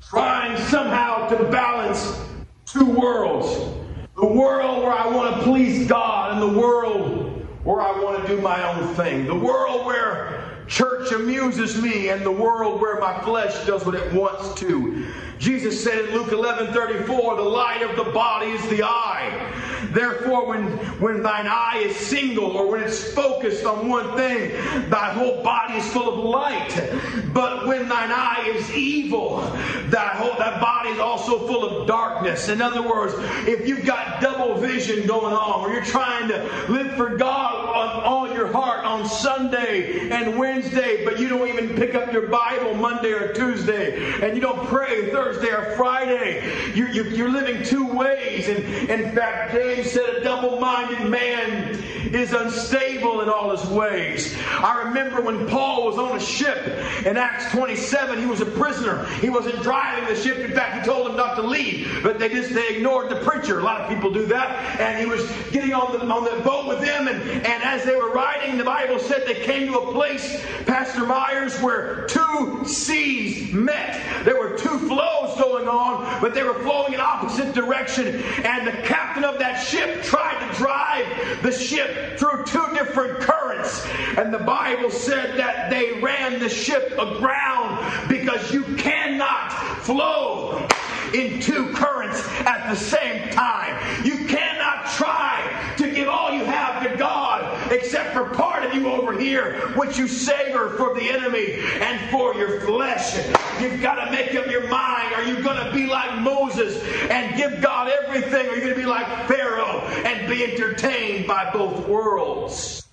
Trying 0.00 0.56
somehow 0.56 1.28
to 1.28 1.44
balance 1.50 2.18
two 2.66 2.84
worlds 2.84 3.76
the 4.16 4.26
world 4.26 4.82
where 4.82 4.92
I 4.92 5.08
want 5.08 5.36
to 5.36 5.42
please 5.42 5.86
God, 5.86 6.32
and 6.32 6.42
the 6.42 6.58
world 6.58 7.46
where 7.64 7.82
I 7.82 8.02
want 8.02 8.22
to 8.22 8.34
do 8.34 8.40
my 8.40 8.66
own 8.72 8.94
thing. 8.94 9.26
The 9.26 9.34
world 9.34 9.84
where 9.84 10.35
church 10.66 11.12
amuses 11.12 11.80
me, 11.80 12.08
and 12.08 12.24
the 12.24 12.30
world 12.30 12.80
where 12.80 12.98
my 13.00 13.20
flesh 13.22 13.66
does 13.66 13.84
what 13.84 13.94
it 13.94 14.12
wants 14.12 14.58
to. 14.60 15.06
Jesus 15.38 15.82
said 15.82 16.06
in 16.06 16.14
Luke 16.14 16.32
11 16.32 16.72
34, 16.72 17.36
the 17.36 17.42
light 17.42 17.82
of 17.82 17.96
the 17.96 18.10
body 18.10 18.46
is 18.52 18.68
the 18.68 18.82
eye. 18.82 19.52
Therefore, 19.92 20.46
when, 20.46 20.66
when 21.00 21.22
thine 21.22 21.46
eye 21.46 21.82
is 21.84 21.96
single 21.96 22.56
or 22.56 22.70
when 22.70 22.82
it's 22.82 23.12
focused 23.12 23.64
on 23.64 23.88
one 23.88 24.16
thing, 24.16 24.50
thy 24.90 25.12
whole 25.12 25.42
body 25.42 25.74
is 25.74 25.92
full 25.92 26.08
of 26.08 26.24
light. 26.24 27.32
But 27.32 27.66
when 27.66 27.88
thine 27.88 28.10
eye 28.10 28.52
is 28.54 28.70
evil, 28.72 29.40
thy 29.88 30.08
whole 30.16 30.36
that 30.38 30.60
body 30.60 30.90
is 30.90 30.98
also 30.98 31.46
full 31.46 31.64
of 31.64 31.86
darkness. 31.86 32.48
In 32.48 32.62
other 32.62 32.82
words, 32.82 33.14
if 33.46 33.66
you've 33.68 33.84
got 33.84 34.20
double 34.20 34.35
vision 34.54 35.06
going 35.06 35.34
on, 35.34 35.62
where 35.62 35.72
you're 35.72 35.84
trying 35.84 36.28
to 36.28 36.66
live 36.68 36.96
for 36.96 37.16
God 37.16 37.66
on 37.66 38.02
all 38.04 38.32
your 38.32 38.50
heart 38.52 38.84
on 38.84 39.08
Sunday 39.08 40.10
and 40.10 40.38
Wednesday, 40.38 41.04
but 41.04 41.18
you 41.18 41.28
don't 41.28 41.48
even 41.48 41.74
pick 41.74 41.94
up 41.94 42.12
your 42.12 42.28
Bible 42.28 42.74
Monday 42.74 43.12
or 43.12 43.32
Tuesday, 43.32 44.20
and 44.22 44.34
you 44.34 44.40
don't 44.40 44.66
pray 44.68 45.10
Thursday 45.10 45.48
or 45.48 45.76
Friday, 45.76 46.72
you're, 46.74 46.88
you're 46.88 47.28
living 47.28 47.64
two 47.64 47.86
ways. 47.86 48.48
And 48.48 48.64
in 48.90 49.14
fact, 49.14 49.52
James 49.52 49.90
said 49.90 50.08
a 50.08 50.24
double 50.24 50.58
minded 50.60 51.08
man 51.08 51.82
is 52.14 52.32
unstable 52.32 53.20
in 53.20 53.28
all 53.28 53.56
his 53.56 53.66
ways. 53.68 54.36
I 54.58 54.84
remember 54.84 55.20
when 55.20 55.46
Paul 55.48 55.86
was 55.86 55.98
on 55.98 56.16
a 56.16 56.20
ship 56.20 56.66
in 57.04 57.16
Acts 57.16 57.50
27, 57.52 58.18
he 58.18 58.26
was 58.26 58.40
a 58.40 58.46
prisoner. 58.46 59.04
He 59.20 59.30
wasn't 59.30 59.62
driving 59.62 60.08
the 60.12 60.20
ship. 60.20 60.38
In 60.38 60.52
fact, 60.52 60.78
he 60.78 60.90
told 60.90 61.06
them 61.06 61.16
not 61.16 61.36
to 61.36 61.42
leave, 61.42 62.00
but 62.02 62.18
they 62.18 62.28
just 62.28 62.52
they 62.52 62.76
ignored 62.76 63.10
the 63.10 63.20
preacher. 63.20 63.60
A 63.60 63.62
lot 63.62 63.80
of 63.80 63.88
people 63.88 64.10
do 64.10 64.26
that. 64.26 64.80
And 64.80 64.98
he 64.98 65.06
was 65.06 65.28
getting 65.50 65.72
on 65.72 65.92
the, 65.92 66.06
on 66.06 66.24
the 66.24 66.42
boat 66.42 66.68
with 66.68 66.80
them, 66.80 67.08
and, 67.08 67.20
and 67.22 67.62
as 67.62 67.84
they 67.84 67.96
were 67.96 68.12
riding, 68.12 68.58
the 68.58 68.64
Bible 68.64 68.98
said 68.98 69.24
they 69.26 69.42
came 69.42 69.66
to 69.68 69.78
a 69.78 69.92
place, 69.92 70.44
Pastor 70.66 71.06
Myers, 71.06 71.60
where 71.60 72.06
two 72.06 72.64
seas 72.64 73.52
met. 73.52 74.24
There 74.24 74.38
were 74.38 74.56
two 74.56 74.78
flows 74.78 75.38
going 75.38 75.68
on, 75.68 76.20
but 76.20 76.34
they 76.34 76.42
were 76.42 76.54
flowing 76.60 76.94
in 76.94 77.00
opposite 77.00 77.54
direction. 77.54 78.22
And 78.44 78.66
the 78.66 78.72
captain 78.82 79.24
of 79.24 79.38
that 79.38 79.56
ship 79.56 80.02
tried 80.02 80.46
to 80.46 80.56
drive 80.56 81.42
the 81.42 81.52
ship 81.52 82.05
through 82.18 82.44
two 82.44 82.66
different 82.74 83.20
currents. 83.20 83.86
And 84.16 84.32
the 84.32 84.38
Bible 84.38 84.90
said 84.90 85.38
that 85.38 85.70
they 85.70 86.00
ran 86.00 86.38
the 86.38 86.48
ship 86.48 86.92
aground 86.98 88.08
because 88.08 88.52
you 88.52 88.62
cannot 88.76 89.52
flow 89.82 90.66
in 91.14 91.40
two 91.40 91.72
currents 91.72 92.22
at 92.40 92.68
the 92.68 92.76
same 92.76 93.30
time. 93.30 94.04
You 94.04 94.24
cannot 94.26 94.86
try 94.92 95.74
to 95.78 95.90
give 95.90 96.08
all 96.08 96.32
you 96.32 96.44
have 96.44 96.82
to 96.82 96.96
God 96.96 97.70
except 97.86 98.12
for 98.12 98.24
part 98.30 98.64
of 98.64 98.74
you 98.74 98.88
over 98.88 99.16
here, 99.16 99.60
which 99.76 99.96
you 99.96 100.08
savor 100.08 100.70
for 100.70 100.92
the 100.94 101.08
enemy 101.08 101.54
and 101.80 102.10
for 102.10 102.34
your 102.34 102.60
flesh. 102.62 103.16
You've 103.60 103.80
got 103.80 104.04
to 104.04 104.10
make 104.10 104.34
up 104.34 104.46
your 104.46 104.68
mind. 104.68 105.14
Are 105.14 105.22
you 105.22 105.40
going 105.40 105.64
to 105.64 105.72
be 105.72 105.86
like 105.86 106.20
Moses 106.20 106.82
and 107.08 107.36
give 107.36 107.62
God 107.62 107.88
everything? 107.88 108.46
Or 108.46 108.50
are 108.50 108.54
you 108.56 108.60
going 108.60 108.74
to 108.74 108.80
be 108.80 108.86
like 108.86 109.06
Pharaoh 109.28 109.78
and 110.04 110.28
be 110.28 110.42
entertained 110.44 111.28
by 111.28 111.48
both 111.52 111.86
worlds? 111.86 112.88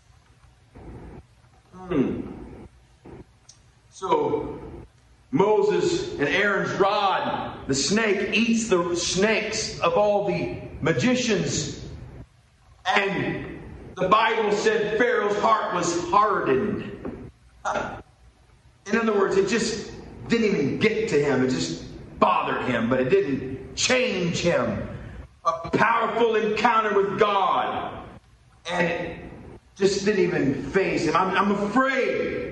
Hmm. 1.74 2.22
So, 3.90 4.60
Moses 5.32 6.12
and 6.20 6.28
Aaron's 6.28 6.72
rod, 6.80 7.58
the 7.68 7.74
snake 7.74 8.38
eats 8.38 8.70
the 8.70 8.96
snakes 8.96 9.80
of 9.80 9.94
all 9.96 10.28
the 10.28 10.60
magicians. 10.82 11.84
And 12.86 13.53
the 13.96 14.08
Bible 14.10 14.52
said 14.52 14.98
Pharaoh's 14.98 15.38
heart 15.40 15.74
was 15.74 16.04
hardened. 16.10 16.92
In 18.88 18.98
other 18.98 19.14
words, 19.14 19.38
it 19.38 19.48
just 19.48 19.92
didn't 20.28 20.48
even 20.48 20.80
get 20.80 21.10
to 21.10 21.24
him. 21.24 21.44
It 21.44 21.50
just 21.50 21.86
bothered 22.20 22.64
him, 22.66 22.90
but 22.90 23.00
it 23.00 23.10
didn't 23.10 23.76
change 23.76 24.40
him. 24.40 24.88
A 25.46 25.70
powerful 25.70 26.36
encounter 26.36 26.96
with 26.96 27.20
God. 27.20 28.04
And 28.72 28.88
it 28.88 29.18
just 29.76 30.06
didn't 30.06 30.24
even 30.24 30.64
faze 30.72 31.06
him. 31.06 31.16
I'm, 31.16 31.36
I'm 31.38 31.52
afraid 31.52 32.44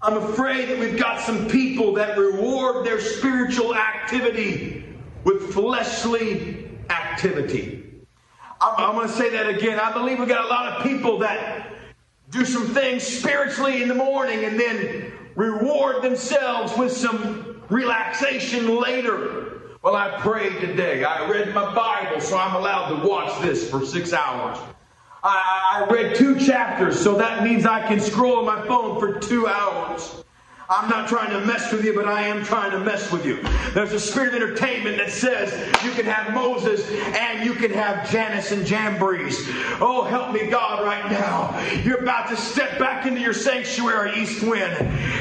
I'm 0.00 0.16
afraid 0.16 0.68
that 0.68 0.78
we've 0.78 0.98
got 0.98 1.20
some 1.20 1.48
people 1.48 1.92
that 1.94 2.16
reward 2.16 2.86
their 2.86 3.00
spiritual 3.00 3.74
activity 3.74 4.84
with 5.24 5.52
fleshly 5.52 6.70
activity. 6.88 7.77
I'm, 8.60 8.94
going 8.94 9.08
to 9.08 9.14
say 9.14 9.30
that 9.30 9.48
again. 9.48 9.78
I 9.78 9.92
believe 9.92 10.18
we've 10.18 10.28
got 10.28 10.44
a 10.44 10.48
lot 10.48 10.72
of 10.72 10.82
people 10.82 11.18
that 11.18 11.72
do 12.30 12.44
some 12.44 12.66
things 12.68 13.02
spiritually 13.04 13.82
in 13.82 13.88
the 13.88 13.94
morning 13.94 14.44
and 14.44 14.58
then 14.58 15.12
reward 15.36 16.02
themselves 16.02 16.76
with 16.76 16.92
some 16.92 17.62
relaxation 17.68 18.80
later. 18.80 19.76
Well, 19.82 19.94
I 19.94 20.20
prayed 20.20 20.60
today. 20.60 21.04
I 21.04 21.28
read 21.30 21.54
my 21.54 21.72
Bible, 21.74 22.20
so 22.20 22.36
I'm 22.36 22.56
allowed 22.56 23.00
to 23.00 23.08
watch 23.08 23.40
this 23.40 23.70
for 23.70 23.86
six 23.86 24.12
hours. 24.12 24.58
I, 25.22 25.86
I 25.88 25.92
read 25.92 26.16
two 26.16 26.38
chapters, 26.38 26.98
so 26.98 27.16
that 27.16 27.44
means 27.44 27.64
I 27.64 27.86
can 27.86 28.00
scroll 28.00 28.38
on 28.38 28.46
my 28.46 28.66
phone 28.66 28.98
for 28.98 29.18
two 29.20 29.46
hours. 29.46 30.24
I'm 30.70 30.90
not 30.90 31.08
trying 31.08 31.30
to 31.30 31.40
mess 31.46 31.72
with 31.72 31.82
you, 31.82 31.94
but 31.94 32.06
I 32.06 32.24
am 32.24 32.44
trying 32.44 32.72
to 32.72 32.78
mess 32.78 33.10
with 33.10 33.24
you. 33.24 33.40
There's 33.72 33.94
a 33.94 34.00
spirit 34.00 34.34
of 34.34 34.42
entertainment 34.42 34.98
that 34.98 35.10
says 35.10 35.50
you 35.82 35.92
can 35.92 36.04
have 36.04 36.34
Moses 36.34 36.90
and 36.90 37.42
you 37.42 37.54
can 37.54 37.70
have 37.70 38.10
Jannes 38.10 38.52
and 38.52 38.66
Jambres. 38.66 39.48
Oh, 39.80 40.04
help 40.04 40.34
me, 40.34 40.46
God, 40.46 40.84
right 40.84 41.10
now. 41.10 41.58
You're 41.84 42.02
about 42.02 42.28
to 42.28 42.36
step 42.36 42.78
back 42.78 43.06
into 43.06 43.18
your 43.18 43.32
sanctuary, 43.32 44.20
East 44.20 44.42
Wind. 44.42 44.74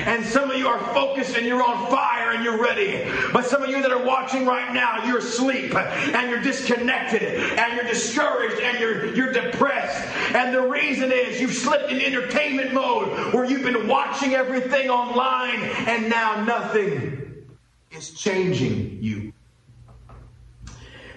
And 0.05 0.25
some 0.25 0.51
of 0.51 0.57
you 0.57 0.67
are 0.67 0.79
focused 0.93 1.37
and 1.37 1.45
you're 1.45 1.63
on 1.63 1.89
fire 1.89 2.33
and 2.33 2.43
you're 2.43 2.61
ready. 2.61 3.09
But 3.31 3.45
some 3.45 3.63
of 3.63 3.69
you 3.69 3.81
that 3.81 3.91
are 3.91 4.03
watching 4.03 4.45
right 4.45 4.73
now, 4.73 5.05
you're 5.05 5.19
asleep 5.19 5.73
and 5.73 6.29
you're 6.29 6.41
disconnected 6.41 7.23
and 7.23 7.73
you're 7.73 7.85
discouraged 7.85 8.61
and 8.61 8.79
you're, 8.79 9.15
you're 9.15 9.31
depressed. 9.31 10.13
And 10.35 10.53
the 10.53 10.67
reason 10.67 11.13
is 11.13 11.39
you've 11.39 11.53
slipped 11.53 11.89
in 11.89 12.01
entertainment 12.01 12.73
mode 12.73 13.33
where 13.33 13.45
you've 13.45 13.63
been 13.63 13.87
watching 13.87 14.33
everything 14.33 14.89
online 14.89 15.36
and 15.45 16.09
now 16.09 16.43
nothing 16.43 17.45
is 17.91 18.11
changing 18.11 18.97
you. 19.01 19.33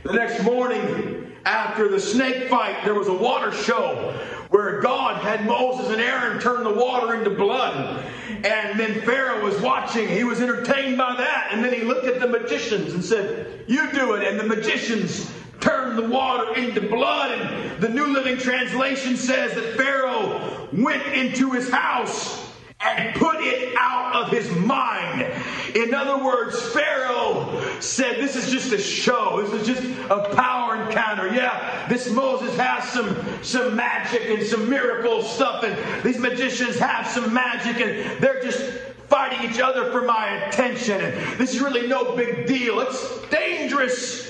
The 0.02 0.12
next 0.12 0.42
morning, 0.42 1.32
after 1.44 1.88
the 1.88 2.00
snake 2.00 2.48
fight, 2.48 2.84
there 2.84 2.94
was 2.94 3.08
a 3.08 3.14
water 3.14 3.52
show 3.52 4.18
where 4.48 4.80
God 4.80 5.22
had 5.22 5.46
Moses 5.46 5.90
and 5.90 6.00
Aaron 6.00 6.40
turn 6.40 6.64
the 6.64 6.72
water 6.72 7.14
into 7.14 7.30
blood. 7.30 8.04
And 8.28 8.78
then 8.78 9.00
Pharaoh 9.02 9.44
was 9.44 9.60
watching. 9.60 10.08
He 10.08 10.24
was 10.24 10.40
entertained 10.40 10.96
by 10.96 11.16
that. 11.16 11.48
And 11.52 11.64
then 11.64 11.72
he 11.72 11.82
looked 11.82 12.06
at 12.06 12.20
the 12.20 12.26
magicians 12.26 12.94
and 12.94 13.04
said, 13.04 13.64
You 13.68 13.90
do 13.92 14.14
it. 14.14 14.26
And 14.26 14.40
the 14.40 14.44
magicians 14.44 15.30
turned 15.60 15.98
the 15.98 16.08
water 16.08 16.54
into 16.56 16.80
blood. 16.80 17.38
And 17.38 17.80
the 17.80 17.88
New 17.88 18.06
Living 18.06 18.38
Translation 18.38 19.16
says 19.16 19.54
that 19.54 19.76
Pharaoh 19.76 20.68
went 20.72 21.06
into 21.06 21.52
his 21.52 21.70
house 21.70 22.49
and 22.82 23.14
put 23.14 23.36
it 23.40 23.74
out 23.78 24.14
of 24.14 24.30
his 24.30 24.50
mind. 24.56 25.26
In 25.74 25.94
other 25.94 26.22
words, 26.22 26.60
Pharaoh 26.72 27.80
said, 27.80 28.16
This 28.16 28.36
is 28.36 28.50
just 28.50 28.72
a 28.72 28.78
show. 28.78 29.42
This 29.42 29.68
is 29.68 29.78
just 29.78 30.10
a 30.10 30.34
power 30.34 30.86
encounter. 30.86 31.28
Yeah, 31.28 31.86
this 31.88 32.10
Moses 32.10 32.56
has 32.56 32.84
some, 32.90 33.16
some 33.42 33.76
magic 33.76 34.22
and 34.28 34.46
some 34.46 34.68
miracle 34.68 35.22
stuff, 35.22 35.62
and 35.62 36.02
these 36.02 36.18
magicians 36.18 36.78
have 36.78 37.06
some 37.06 37.32
magic, 37.32 37.80
and 37.80 38.22
they're 38.22 38.42
just 38.42 38.60
fighting 39.08 39.50
each 39.50 39.60
other 39.60 39.90
for 39.90 40.02
my 40.02 40.28
attention. 40.46 41.00
And 41.00 41.38
this 41.38 41.54
is 41.54 41.60
really 41.60 41.86
no 41.86 42.16
big 42.16 42.46
deal. 42.46 42.80
It's 42.80 43.20
dangerous 43.28 44.29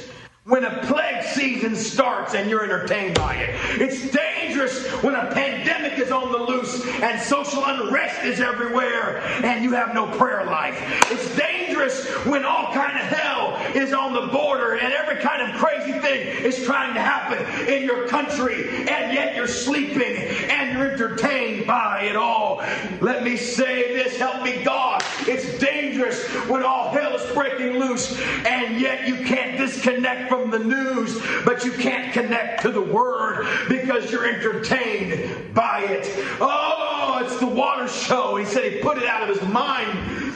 when 0.50 0.64
a 0.64 0.84
plague 0.84 1.22
season 1.22 1.76
starts 1.76 2.34
and 2.34 2.50
you're 2.50 2.64
entertained 2.64 3.14
by 3.14 3.36
it. 3.36 3.80
It's 3.80 4.10
dangerous 4.10 4.84
when 5.02 5.14
a 5.14 5.32
pandemic 5.32 5.96
is 5.96 6.10
on 6.10 6.32
the 6.32 6.38
loose 6.38 6.84
and 7.00 7.20
social 7.22 7.64
unrest 7.64 8.24
is 8.24 8.40
everywhere 8.40 9.20
and 9.44 9.62
you 9.62 9.70
have 9.72 9.94
no 9.94 10.08
prayer 10.18 10.44
life. 10.44 10.76
It's 11.10 11.36
dangerous 11.36 12.04
when 12.26 12.44
all 12.44 12.72
kind 12.72 12.98
of 12.98 13.06
hell 13.06 13.59
is 13.74 13.92
on 13.92 14.12
the 14.12 14.26
border 14.32 14.74
and 14.74 14.92
every 14.92 15.16
kind 15.16 15.42
of 15.42 15.60
crazy 15.60 15.98
thing 15.98 16.44
is 16.44 16.64
trying 16.64 16.94
to 16.94 17.00
happen 17.00 17.38
in 17.68 17.82
your 17.82 18.08
country 18.08 18.68
and 18.68 19.12
yet 19.12 19.34
you're 19.34 19.46
sleeping 19.46 20.16
and 20.50 20.72
you're 20.72 20.92
entertained 20.92 21.66
by 21.66 22.02
it 22.02 22.16
all. 22.16 22.62
Let 23.00 23.22
me 23.22 23.36
say 23.36 23.94
this, 23.94 24.16
help 24.16 24.42
me 24.42 24.62
God. 24.64 25.02
It's 25.20 25.58
dangerous 25.58 26.26
when 26.48 26.62
all 26.62 26.90
hell 26.90 27.14
is 27.14 27.30
breaking 27.32 27.78
loose 27.78 28.20
and 28.46 28.80
yet 28.80 29.06
you 29.06 29.16
can't 29.24 29.58
disconnect 29.58 30.28
from 30.28 30.50
the 30.50 30.58
news, 30.58 31.20
but 31.44 31.64
you 31.64 31.72
can't 31.72 32.12
connect 32.12 32.62
to 32.62 32.70
the 32.70 32.80
Word 32.80 33.46
because 33.68 34.10
you're 34.10 34.26
entertained 34.26 35.54
by 35.54 35.82
it. 35.82 36.08
Oh, 36.40 37.20
it's 37.24 37.38
the 37.38 37.46
water 37.46 37.88
show. 37.88 38.36
He 38.36 38.44
said 38.44 38.72
he 38.72 38.80
put 38.80 38.98
it 38.98 39.04
out 39.04 39.28
of 39.28 39.38
his 39.38 39.48
mind. 39.48 40.29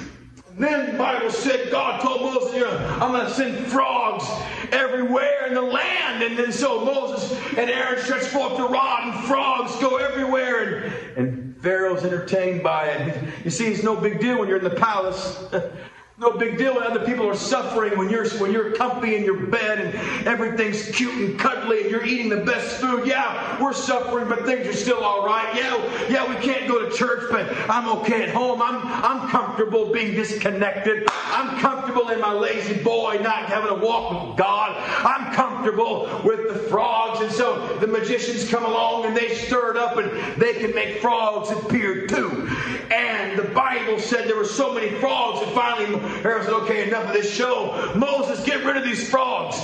Then 0.57 0.93
the 0.93 0.99
Bible 0.99 1.31
said 1.31 1.71
God 1.71 2.01
told 2.01 2.23
Moses, 2.23 2.63
I'm 2.63 3.11
going 3.11 3.27
to 3.27 3.33
send 3.33 3.67
frogs 3.67 4.25
everywhere 4.71 5.47
in 5.47 5.55
the 5.55 5.63
land. 5.63 6.23
And 6.23 6.39
then 6.39 6.53
so 6.53 6.85
Moses 6.85 7.33
and 7.57 7.69
Aaron 7.71 8.03
stretched 8.03 8.27
forth 8.27 8.57
the 8.57 8.69
rod, 8.69 9.09
and 9.09 9.25
frogs 9.27 9.75
go 9.81 9.97
everywhere. 9.97 10.85
And, 11.17 11.29
and 11.29 11.57
Pharaoh's 11.63 12.05
entertained 12.05 12.63
by 12.63 12.87
it. 12.87 13.29
You 13.45 13.51
see, 13.51 13.67
it's 13.67 13.83
no 13.83 13.97
big 13.97 14.21
deal 14.21 14.39
when 14.39 14.49
you're 14.49 14.59
in 14.59 14.65
the 14.65 14.71
palace. 14.71 15.43
No 16.17 16.31
big 16.31 16.59
deal 16.59 16.77
when 16.77 16.85
other 16.85 17.05
people 17.05 17.29
are 17.29 17.35
suffering 17.35 17.99
when 17.99 18.09
you're 18.09 18.29
when 18.39 18.53
you're 18.53 18.71
comfy 18.71 19.17
in 19.17 19.25
your 19.25 19.47
bed 19.49 19.81
and 19.81 20.29
everything's 20.29 20.89
cute 20.95 21.13
and 21.13 21.37
cuddly 21.37 21.83
and 21.83 21.91
you're 21.91 22.05
eating 22.05 22.29
the 22.29 22.45
best 22.45 22.81
food. 22.81 23.05
Yeah, 23.05 23.61
we're 23.61 23.73
suffering, 23.73 24.29
but 24.29 24.45
things 24.45 24.65
are 24.69 24.73
still 24.73 25.03
all 25.03 25.27
right. 25.27 25.53
Yeah, 25.57 26.09
yeah, 26.09 26.29
we 26.29 26.37
can't 26.37 26.69
go 26.69 26.89
to 26.89 26.97
church, 26.97 27.25
but 27.33 27.53
I'm 27.69 27.89
okay 27.99 28.23
at 28.23 28.29
home. 28.29 28.63
I'm 28.63 28.81
I'm 28.87 29.29
comfortable 29.29 29.93
being 29.93 30.15
disconnected. 30.15 31.09
I'm 31.11 31.59
comfortable 31.59 32.11
in 32.11 32.21
my 32.21 32.33
lazy 32.33 32.81
boy 32.81 33.19
not 33.21 33.47
having 33.47 33.71
a 33.71 33.85
walk 33.85 34.29
with 34.29 34.37
God. 34.37 34.77
I'm 35.05 35.35
comfortable 35.35 36.21
with 36.25 36.47
the 36.47 36.61
frogs, 36.71 37.23
and 37.23 37.33
so 37.33 37.77
the 37.79 37.89
magicians 37.89 38.49
come 38.49 38.65
along 38.65 39.07
and 39.07 39.17
they 39.17 39.35
stir 39.35 39.73
it 39.73 39.77
up 39.77 39.97
and 39.97 40.41
they 40.41 40.55
can 40.55 40.73
make 40.77 41.01
frogs 41.01 41.51
appear 41.51 42.07
too. 42.07 42.49
And 42.93 43.37
the 43.37 43.49
Bible 43.49 43.99
said 43.99 44.29
there 44.29 44.37
were 44.37 44.45
so 44.45 44.73
many 44.73 44.91
frogs 45.01 45.41
that 45.41 45.53
finally 45.53 46.04
Pharaoh 46.23 46.43
said, 46.43 46.53
okay, 46.53 46.89
enough 46.89 47.07
of 47.07 47.13
this 47.13 47.33
show. 47.33 47.93
Moses, 47.95 48.45
get 48.45 48.65
rid 48.65 48.77
of 48.77 48.85
these 48.85 49.09
frogs. 49.09 49.61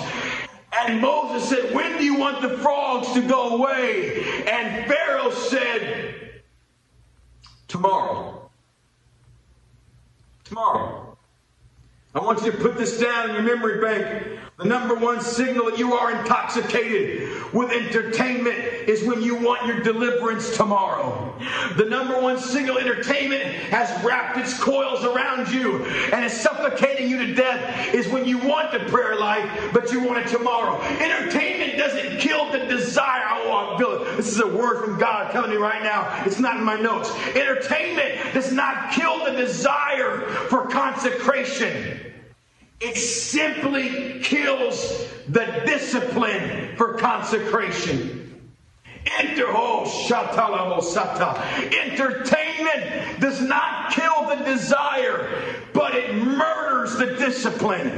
And 0.72 1.00
Moses 1.00 1.48
said, 1.48 1.74
when 1.74 1.98
do 1.98 2.04
you 2.04 2.16
want 2.16 2.42
the 2.42 2.58
frogs 2.58 3.12
to 3.12 3.22
go 3.22 3.56
away? 3.56 4.44
And 4.46 4.86
Pharaoh 4.86 5.30
said, 5.30 6.42
tomorrow. 7.68 8.50
Tomorrow. 10.44 11.16
I 12.14 12.18
want 12.20 12.42
you 12.44 12.50
to 12.50 12.58
put 12.58 12.76
this 12.76 12.98
down 12.98 13.30
in 13.30 13.36
your 13.36 13.44
memory 13.44 13.80
bank. 13.80 14.40
The 14.60 14.68
number 14.68 14.94
one 14.94 15.22
signal 15.22 15.70
that 15.70 15.78
you 15.78 15.94
are 15.94 16.20
intoxicated 16.20 17.50
with 17.54 17.70
entertainment 17.70 18.58
is 18.58 19.02
when 19.04 19.22
you 19.22 19.34
want 19.34 19.66
your 19.66 19.80
deliverance 19.80 20.54
tomorrow. 20.54 21.34
The 21.78 21.86
number 21.86 22.20
one 22.20 22.38
signal 22.38 22.76
entertainment 22.76 23.42
has 23.42 23.88
wrapped 24.04 24.36
its 24.36 24.52
coils 24.58 25.02
around 25.02 25.50
you 25.50 25.82
and 26.12 26.26
is 26.26 26.38
suffocating 26.38 27.08
you 27.08 27.24
to 27.24 27.34
death 27.34 27.94
is 27.94 28.08
when 28.08 28.26
you 28.26 28.36
want 28.36 28.70
the 28.70 28.80
prayer 28.90 29.18
life, 29.18 29.70
but 29.72 29.90
you 29.92 30.02
want 30.02 30.18
it 30.18 30.28
tomorrow. 30.28 30.78
Entertainment 30.82 31.78
doesn't 31.78 32.18
kill 32.18 32.52
the 32.52 32.58
desire. 32.58 33.28
I 33.28 33.76
feel 33.78 34.02
it. 34.02 34.16
This 34.18 34.28
is 34.28 34.40
a 34.40 34.46
word 34.46 34.84
from 34.84 34.98
God 34.98 35.32
to 35.32 35.48
me 35.48 35.56
right 35.56 35.82
now. 35.82 36.22
It's 36.26 36.38
not 36.38 36.58
in 36.58 36.64
my 36.64 36.78
notes. 36.78 37.10
Entertainment 37.34 38.34
does 38.34 38.52
not 38.52 38.92
kill 38.92 39.24
the 39.24 39.32
desire 39.32 40.20
for 40.50 40.68
consecration. 40.68 42.09
It 42.80 42.96
simply 42.96 44.20
kills 44.20 45.06
the 45.28 45.44
discipline 45.66 46.76
for 46.76 46.94
consecration. 46.94 48.20
Interho 49.04 49.54
oh, 49.54 49.84
Entertainment 51.82 53.20
does 53.20 53.40
not 53.42 53.92
kill 53.92 54.28
the 54.28 54.44
desire, 54.44 55.56
but 55.72 55.94
it 55.94 56.14
murders 56.14 56.96
the 56.96 57.16
discipline. 57.16 57.88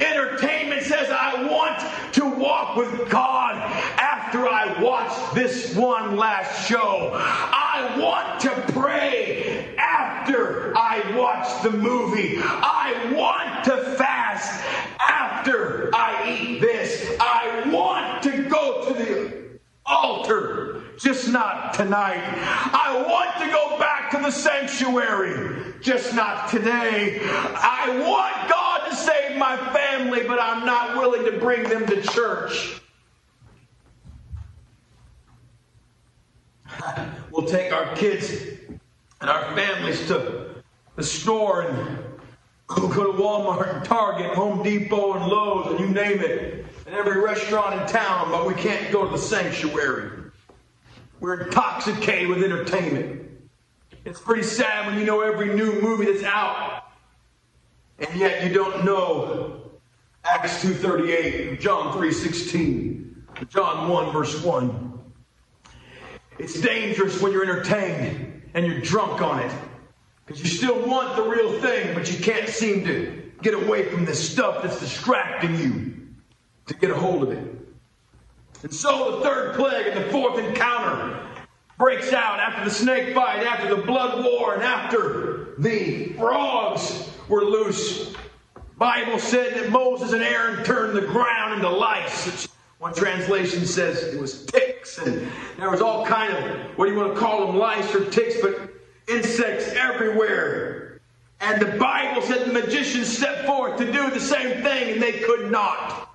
Entertainment 0.00 0.82
says, 0.82 1.08
I 1.10 1.44
want 1.48 2.14
to 2.14 2.24
walk 2.26 2.76
with 2.76 3.08
God 3.10 3.54
after 3.98 4.48
I 4.48 4.80
watch 4.82 5.34
this 5.34 5.74
one 5.74 6.16
last 6.16 6.68
show. 6.68 7.10
I 7.14 7.96
want 7.98 8.40
to 8.40 8.72
pray 8.72 9.74
after 9.78 10.76
I 10.76 11.16
watch 11.16 11.62
the 11.62 11.70
movie. 11.70 12.38
I 12.40 13.12
want 13.14 13.64
to 13.64 13.96
fast 13.96 14.17
after 15.00 15.90
I 15.94 16.38
eat 16.40 16.60
this. 16.60 17.16
I 17.20 17.68
want 17.70 18.22
to 18.24 18.42
go 18.48 18.88
to 18.88 18.94
the 18.94 19.58
altar, 19.86 20.82
just 20.98 21.28
not 21.28 21.74
tonight. 21.74 22.22
I 22.72 23.04
want 23.08 23.38
to 23.38 23.50
go 23.50 23.78
back 23.78 24.10
to 24.12 24.18
the 24.18 24.30
sanctuary, 24.30 25.74
just 25.80 26.14
not 26.14 26.48
today. 26.48 27.20
I 27.22 27.98
want 28.06 28.48
God 28.50 28.88
to 28.88 28.96
save 28.96 29.36
my 29.36 29.56
family, 29.72 30.24
but 30.26 30.40
I'm 30.40 30.64
not 30.66 30.96
willing 30.96 31.24
to 31.24 31.38
bring 31.38 31.68
them 31.68 31.86
to 31.86 32.02
church. 32.02 32.80
We'll 37.30 37.46
take 37.46 37.72
our 37.72 37.94
kids 37.94 38.32
and 39.20 39.30
our 39.30 39.54
families 39.54 40.08
to 40.08 40.62
the 40.96 41.04
store 41.04 41.62
and 41.62 42.07
go 42.68 43.12
to 43.12 43.18
Walmart 43.18 43.74
and 43.74 43.84
Target, 43.84 44.34
Home 44.34 44.62
Depot 44.62 45.14
and 45.14 45.26
Lowe's 45.26 45.70
and 45.70 45.80
you 45.80 45.86
name 45.88 46.20
it 46.20 46.66
and 46.86 46.94
every 46.94 47.20
restaurant 47.20 47.80
in 47.80 47.86
town, 47.86 48.30
but 48.30 48.46
we 48.46 48.54
can't 48.54 48.90
go 48.90 49.04
to 49.04 49.10
the 49.10 49.18
sanctuary. 49.18 50.10
We're 51.20 51.42
intoxicated 51.42 52.28
with 52.28 52.42
entertainment. 52.42 53.28
It's 54.04 54.20
pretty 54.20 54.42
sad 54.42 54.86
when 54.86 54.98
you 54.98 55.04
know 55.04 55.20
every 55.20 55.54
new 55.54 55.80
movie 55.82 56.10
that's 56.10 56.24
out, 56.24 56.84
and 57.98 58.18
yet 58.18 58.44
you 58.44 58.54
don't 58.54 58.84
know 58.84 59.70
Acts 60.24 60.62
2.38, 60.64 61.60
John 61.60 61.92
3.16, 61.92 63.48
John 63.48 63.88
1 63.88 64.12
verse 64.12 64.42
1. 64.42 64.98
It's 66.38 66.60
dangerous 66.60 67.20
when 67.20 67.32
you're 67.32 67.42
entertained 67.42 68.42
and 68.54 68.66
you're 68.66 68.80
drunk 68.80 69.20
on 69.20 69.40
it. 69.40 69.52
Because 70.28 70.42
you 70.42 70.48
still 70.50 70.86
want 70.86 71.16
the 71.16 71.22
real 71.22 71.58
thing, 71.62 71.94
but 71.94 72.12
you 72.12 72.22
can't 72.22 72.50
seem 72.50 72.84
to 72.84 73.32
get 73.40 73.54
away 73.54 73.88
from 73.88 74.04
this 74.04 74.30
stuff 74.30 74.62
that's 74.62 74.78
distracting 74.78 75.58
you 75.58 75.94
to 76.66 76.74
get 76.74 76.90
a 76.90 76.94
hold 76.94 77.22
of 77.22 77.30
it. 77.32 77.44
And 78.62 78.74
so 78.74 79.16
the 79.16 79.22
third 79.22 79.54
plague 79.54 79.86
and 79.86 80.04
the 80.04 80.10
fourth 80.10 80.38
encounter 80.38 81.18
breaks 81.78 82.12
out 82.12 82.40
after 82.40 82.62
the 82.62 82.70
snake 82.70 83.14
fight, 83.14 83.42
after 83.46 83.74
the 83.74 83.80
blood 83.80 84.22
war, 84.22 84.52
and 84.52 84.62
after 84.62 85.54
the 85.56 86.12
frogs 86.18 87.08
were 87.30 87.44
loose. 87.44 88.14
Bible 88.76 89.18
said 89.18 89.54
that 89.54 89.70
Moses 89.70 90.12
and 90.12 90.22
Aaron 90.22 90.62
turned 90.62 90.94
the 90.94 91.06
ground 91.06 91.54
into 91.54 91.70
lice. 91.70 92.48
One 92.80 92.92
translation 92.92 93.64
says 93.64 94.02
it 94.02 94.20
was 94.20 94.44
ticks, 94.44 94.98
and 94.98 95.26
there 95.56 95.70
was 95.70 95.80
all 95.80 96.04
kind 96.04 96.34
of 96.34 96.76
what 96.76 96.84
do 96.84 96.92
you 96.92 96.98
want 96.98 97.14
to 97.14 97.18
call 97.18 97.46
them, 97.46 97.56
lice 97.56 97.94
or 97.94 98.04
ticks, 98.10 98.42
but 98.42 98.77
insects 99.08 99.68
everywhere. 99.68 101.00
And 101.40 101.60
the 101.62 101.78
Bible 101.78 102.22
said 102.22 102.46
the 102.46 102.52
magicians 102.52 103.08
stepped 103.16 103.46
forth 103.46 103.78
to 103.78 103.84
do 103.84 104.10
the 104.10 104.20
same 104.20 104.62
thing, 104.62 104.94
and 104.94 105.02
they 105.02 105.20
could 105.20 105.50
not. 105.50 106.08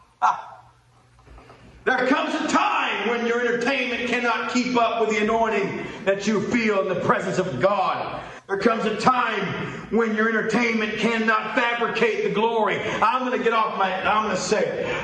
There 1.85 2.07
comes 2.07 2.33
a 2.35 2.47
time 2.47 3.09
when 3.09 3.27
your 3.27 3.41
entertainment 3.41 4.07
cannot 4.07 4.53
keep 4.53 4.77
up 4.77 5.01
with 5.01 5.09
the 5.09 5.21
anointing 5.21 5.85
that 6.05 6.25
you 6.25 6.41
feel 6.41 6.81
in 6.81 6.87
the 6.87 7.01
presence 7.01 7.39
of 7.39 7.59
God. 7.59 8.23
There 8.53 8.61
comes 8.61 8.85
a 8.85 8.95
time 8.97 9.73
when 9.89 10.15
your 10.15 10.29
entertainment 10.29 10.99
cannot 10.99 11.55
fabricate 11.55 12.23
the 12.23 12.29
glory. 12.29 12.79
I'm 13.01 13.25
going 13.25 13.35
to 13.35 13.43
get 13.43 13.51
off 13.51 13.79
my, 13.79 13.91
I'm 14.07 14.25
going 14.25 14.35
to 14.35 14.41
say, 14.41 15.03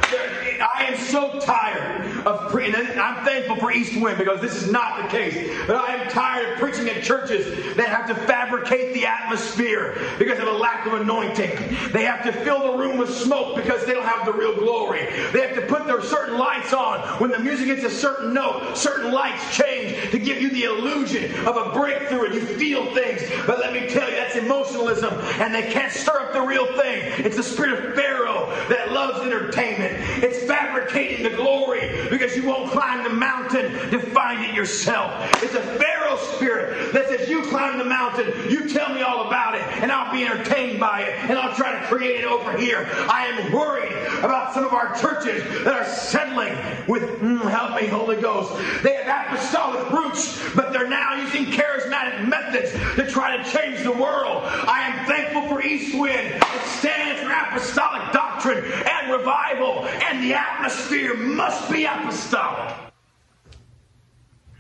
I 0.62 0.84
am 0.84 0.98
so 0.98 1.40
tired 1.40 2.28
of 2.28 2.52
preaching. 2.52 2.76
I'm 2.76 3.26
thankful 3.26 3.56
for 3.56 3.72
East 3.72 4.00
Wind 4.00 4.20
because 4.20 4.40
this 4.42 4.56
is 4.56 4.72
not 4.72 5.02
the 5.02 5.08
case. 5.08 5.50
But 5.66 5.78
I 5.78 5.96
am 5.96 6.10
tired 6.10 6.54
of 6.54 6.60
preaching 6.60 6.88
in 6.90 7.02
churches 7.02 7.76
that 7.76 7.90
have 7.90 8.08
to 8.08 8.16
fabricate 8.26 8.94
the 8.94 9.08
atmosphere 9.08 9.98
because 10.20 10.38
of 10.38 10.48
a 10.48 10.52
lack 10.52 10.86
of 10.86 10.94
anointing. 10.94 11.50
They 11.92 12.04
have 12.04 12.24
to 12.26 12.32
fill 12.32 12.72
the 12.72 12.78
room 12.78 12.98
with 12.98 13.16
smoke 13.16 13.56
because 13.56 13.86
they 13.86 13.94
don't 13.94 14.06
have 14.06 14.26
the 14.26 14.34
real 14.34 14.56
glory. 14.56 15.06
They 15.32 15.48
have 15.48 15.56
to 15.56 15.66
put 15.66 15.86
their 15.86 16.04
certain 16.04 16.38
lights 16.38 16.74
on. 16.74 17.00
When 17.20 17.32
the 17.32 17.40
music 17.40 17.68
hits 17.68 17.84
a 17.84 17.90
certain 17.90 18.32
note, 18.34 18.78
certain 18.78 19.12
lights 19.12 19.56
change 19.56 20.12
to 20.12 20.20
give 20.20 20.42
you 20.42 20.50
the 20.50 20.66
illusion 20.66 21.48
of 21.48 21.58
a 21.58 21.72
breakthrough 21.74 22.26
and 22.26 22.36
you 22.36 22.42
feel 22.42 22.94
things. 22.94 23.22
But 23.46 23.60
let 23.60 23.74
me 23.74 23.88
tell 23.88 24.10
you, 24.10 24.16
that's 24.16 24.36
emotionalism 24.36 25.14
and 25.40 25.54
they 25.54 25.72
can't 25.72 25.92
stir 25.92 26.20
up 26.20 26.34
the 26.34 26.42
real 26.42 26.66
thing. 26.78 27.26
It's 27.26 27.36
the 27.36 27.44
spirit 27.44 27.84
of 27.86 27.96
Pharaoh 27.96 28.48
that 28.70 28.92
loves 28.92 29.26
entertainment. 29.26 29.96
It's 30.24 30.44
fabricating 30.46 31.24
the 31.24 31.36
glory 31.36 32.08
because 32.10 32.36
you 32.36 32.46
won't 32.46 32.72
climb 32.72 33.04
the 33.04 33.10
mountain 33.10 33.72
to 33.92 34.00
find 34.00 34.44
it 34.46 34.56
yourself. 34.56 35.12
It's 35.42 35.54
a 35.54 35.62
Pharaoh 35.62 36.18
spirit 36.18 36.94
that 36.94 37.08
says, 37.08 37.30
You 37.30 37.44
climb 37.44 37.78
the 37.78 37.86
mountain, 37.86 38.50
you 38.50 38.68
tell 38.70 38.94
me 38.94 39.02
all 39.02 39.28
about 39.28 39.56
it, 39.56 39.62
and 39.82 39.92
I'll 39.92 40.12
be 40.12 40.26
entertained 40.26 40.80
by 40.80 41.02
it, 41.02 41.30
and 41.30 41.38
I'll 41.38 41.56
try 41.56 41.80
to 41.80 41.86
create 41.88 42.22
it 42.22 42.26
over 42.26 42.56
here. 42.58 42.88
I 43.10 43.28
am 43.28 43.52
worried 43.52 43.92
about 44.20 44.54
some 44.54 44.66
of 44.66 44.74
our 44.74 44.96
churches 44.96 45.44
that 45.64 45.74
are 45.74 45.86
settling 45.86 46.56
with, 46.88 47.04
mm, 47.20 47.42
help 47.50 47.80
me, 47.80 47.88
Holy 47.88 48.20
Ghost. 48.22 48.54
They 48.84 48.96
have 48.96 49.20
apostolic 49.30 49.90
roots, 49.92 50.40
but 50.56 50.72
they're 50.74 50.88
now 50.88 51.16
using 51.16 51.46
charismatic 51.46 52.28
methods 52.28 52.72
to 52.96 53.06
try 53.08 53.19
to 53.28 53.44
change 53.52 53.84
the 53.84 53.92
world. 53.92 54.44
I 54.44 54.88
am 54.88 55.06
thankful 55.06 55.48
for 55.48 55.62
East 55.62 55.98
Wind. 55.98 56.36
It 56.36 56.62
stands 56.66 57.22
for 57.22 57.32
apostolic 57.32 58.12
doctrine 58.12 58.64
and 58.64 59.12
revival, 59.12 59.86
and 59.86 60.24
the 60.24 60.34
atmosphere 60.34 61.16
must 61.16 61.72
be 61.72 61.86
apostolic. 61.86 62.76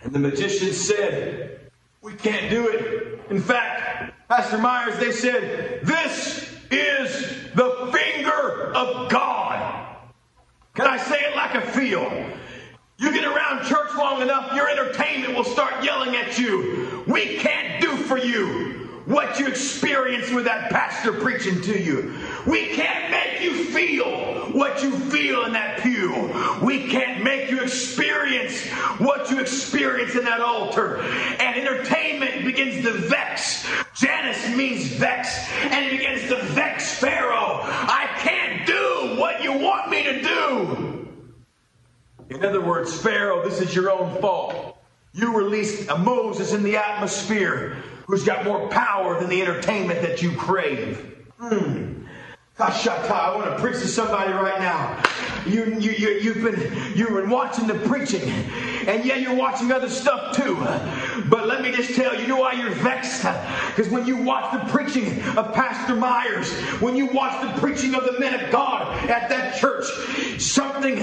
And 0.01 0.13
the 0.13 0.19
magician 0.19 0.73
said, 0.73 1.59
We 2.01 2.13
can't 2.13 2.49
do 2.49 2.67
it. 2.67 3.19
In 3.29 3.41
fact, 3.41 4.13
Pastor 4.27 4.57
Myers, 4.57 4.97
they 4.99 5.11
said, 5.11 5.81
This 5.83 6.55
is 6.71 7.51
the 7.53 7.89
finger 7.91 8.73
of 8.75 9.09
God. 9.09 9.97
Can 10.75 10.87
I 10.87 10.97
say 10.97 11.19
it 11.19 11.35
like 11.35 11.55
I 11.55 11.61
feel? 11.61 12.09
You 12.99 13.13
get 13.13 13.23
around 13.23 13.65
church 13.65 13.95
long 13.97 14.21
enough, 14.21 14.53
your 14.53 14.69
entertainment 14.69 15.33
will 15.33 15.45
start 15.45 15.81
yelling 15.85 16.17
at 16.17 16.37
you. 16.37 17.01
We 17.07 17.37
can't 17.37 17.81
do 17.81 17.95
for 17.95 18.17
you 18.17 18.89
what 19.05 19.39
you 19.39 19.47
experience 19.47 20.29
with 20.31 20.43
that 20.43 20.69
pastor 20.69 21.13
preaching 21.13 21.61
to 21.61 21.81
you. 21.81 22.13
We 22.45 22.67
can't 22.75 23.09
make 23.09 23.41
you 23.41 23.63
feel 23.65 24.51
what 24.51 24.83
you 24.83 24.91
feel 24.91 25.45
in 25.45 25.53
that 25.53 25.81
pew. 25.81 26.29
We 26.61 26.87
can't 26.89 27.23
make 27.23 27.49
you 27.49 27.61
experience 27.61 28.67
what 28.99 29.31
you 29.31 29.39
experience 29.39 30.15
in 30.15 30.25
that 30.25 30.41
altar. 30.41 30.99
And 30.99 31.55
entertainment 31.55 32.43
begins 32.43 32.83
to 32.83 32.91
vex. 32.91 33.65
Jannes 33.95 34.55
means 34.55 34.87
vex, 34.87 35.49
In 42.29 42.45
other 42.45 42.61
words, 42.61 42.99
Pharaoh, 42.99 43.47
this 43.47 43.59
is 43.59 43.75
your 43.75 43.91
own 43.91 44.19
fault. 44.21 44.77
You 45.13 45.35
released 45.35 45.89
a 45.89 45.97
Moses 45.97 46.53
in 46.53 46.63
the 46.63 46.77
atmosphere 46.77 47.77
who's 48.05 48.23
got 48.23 48.45
more 48.45 48.67
power 48.69 49.19
than 49.19 49.29
the 49.29 49.41
entertainment 49.41 50.01
that 50.01 50.21
you 50.21 50.31
crave. 50.35 51.25
Mm. 51.41 51.98
I 52.61 53.35
want 53.35 53.55
to 53.55 53.61
preach 53.61 53.79
to 53.81 53.87
somebody 53.87 54.33
right 54.33 54.59
now. 54.59 55.01
You, 55.45 55.77
you, 55.79 55.91
you, 55.91 56.09
you've 56.19 56.43
been 56.43 56.93
you've 56.95 57.09
been 57.09 57.29
watching 57.29 57.67
the 57.67 57.75
preaching, 57.75 58.29
and 58.85 59.05
yeah, 59.05 59.15
you're 59.15 59.35
watching 59.35 59.71
other 59.71 59.89
stuff 59.89 60.35
too. 60.35 60.55
But 61.29 61.47
let 61.47 61.61
me 61.61 61.71
just 61.71 61.95
tell 61.95 62.13
you, 62.15 62.21
you 62.21 62.27
know 62.27 62.37
why 62.37 62.53
you're 62.53 62.71
vexed? 62.71 63.23
Because 63.67 63.89
when 63.89 64.05
you 64.05 64.17
watch 64.17 64.51
the 64.51 64.71
preaching 64.71 65.21
of 65.37 65.53
Pastor 65.53 65.95
Myers, 65.95 66.51
when 66.81 66.97
you 66.97 67.05
watch 67.07 67.41
the 67.41 67.61
preaching 67.61 67.95
of 67.95 68.03
the 68.03 68.19
men 68.19 68.37
of 68.37 68.51
God 68.51 69.09
at 69.09 69.29
that 69.29 69.57
church, 69.57 69.85
something 70.39 70.97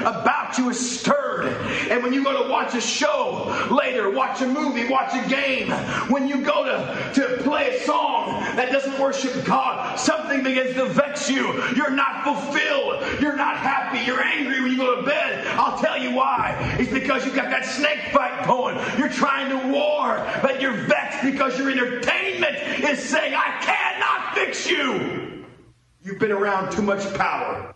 about 0.00 0.56
you 0.56 0.70
is 0.70 1.00
stirred. 1.00 1.46
And 1.90 2.02
when 2.02 2.12
you 2.12 2.24
go 2.24 2.42
to 2.42 2.50
watch 2.50 2.74
a 2.74 2.80
show 2.80 3.68
later, 3.70 4.10
watch 4.10 4.40
a 4.40 4.46
movie, 4.46 4.88
watch 4.88 5.12
a 5.14 5.28
game, 5.28 5.70
when 6.10 6.26
you 6.26 6.40
go 6.40 6.64
to, 6.64 7.12
to 7.14 7.42
play 7.42 7.76
a 7.76 7.80
song 7.84 8.42
doesn't 8.72 8.98
worship 8.98 9.44
God, 9.44 9.96
something 9.98 10.42
begins 10.42 10.74
to 10.74 10.86
vex 10.86 11.30
you. 11.30 11.62
You're 11.74 11.90
not 11.90 12.24
fulfilled. 12.24 13.04
You're 13.20 13.36
not 13.36 13.56
happy. 13.56 13.98
You're 14.04 14.22
angry 14.22 14.60
when 14.62 14.72
you 14.72 14.78
go 14.78 14.96
to 14.96 15.02
bed. 15.02 15.46
I'll 15.58 15.78
tell 15.78 15.98
you 15.98 16.12
why. 16.12 16.76
It's 16.78 16.90
because 16.90 17.24
you've 17.24 17.34
got 17.34 17.50
that 17.50 17.64
snake 17.64 18.12
fight 18.12 18.46
going. 18.46 18.76
You're 18.98 19.10
trying 19.10 19.50
to 19.50 19.72
war, 19.72 20.26
but 20.42 20.60
you're 20.60 20.72
vexed 20.72 21.22
because 21.22 21.58
your 21.58 21.70
entertainment 21.70 22.56
is 22.82 22.98
saying, 22.98 23.34
I 23.34 23.58
cannot 23.60 24.34
fix 24.34 24.68
you. 24.68 25.44
You've 26.02 26.18
been 26.18 26.32
around 26.32 26.72
too 26.72 26.82
much 26.82 27.12
power. 27.14 27.74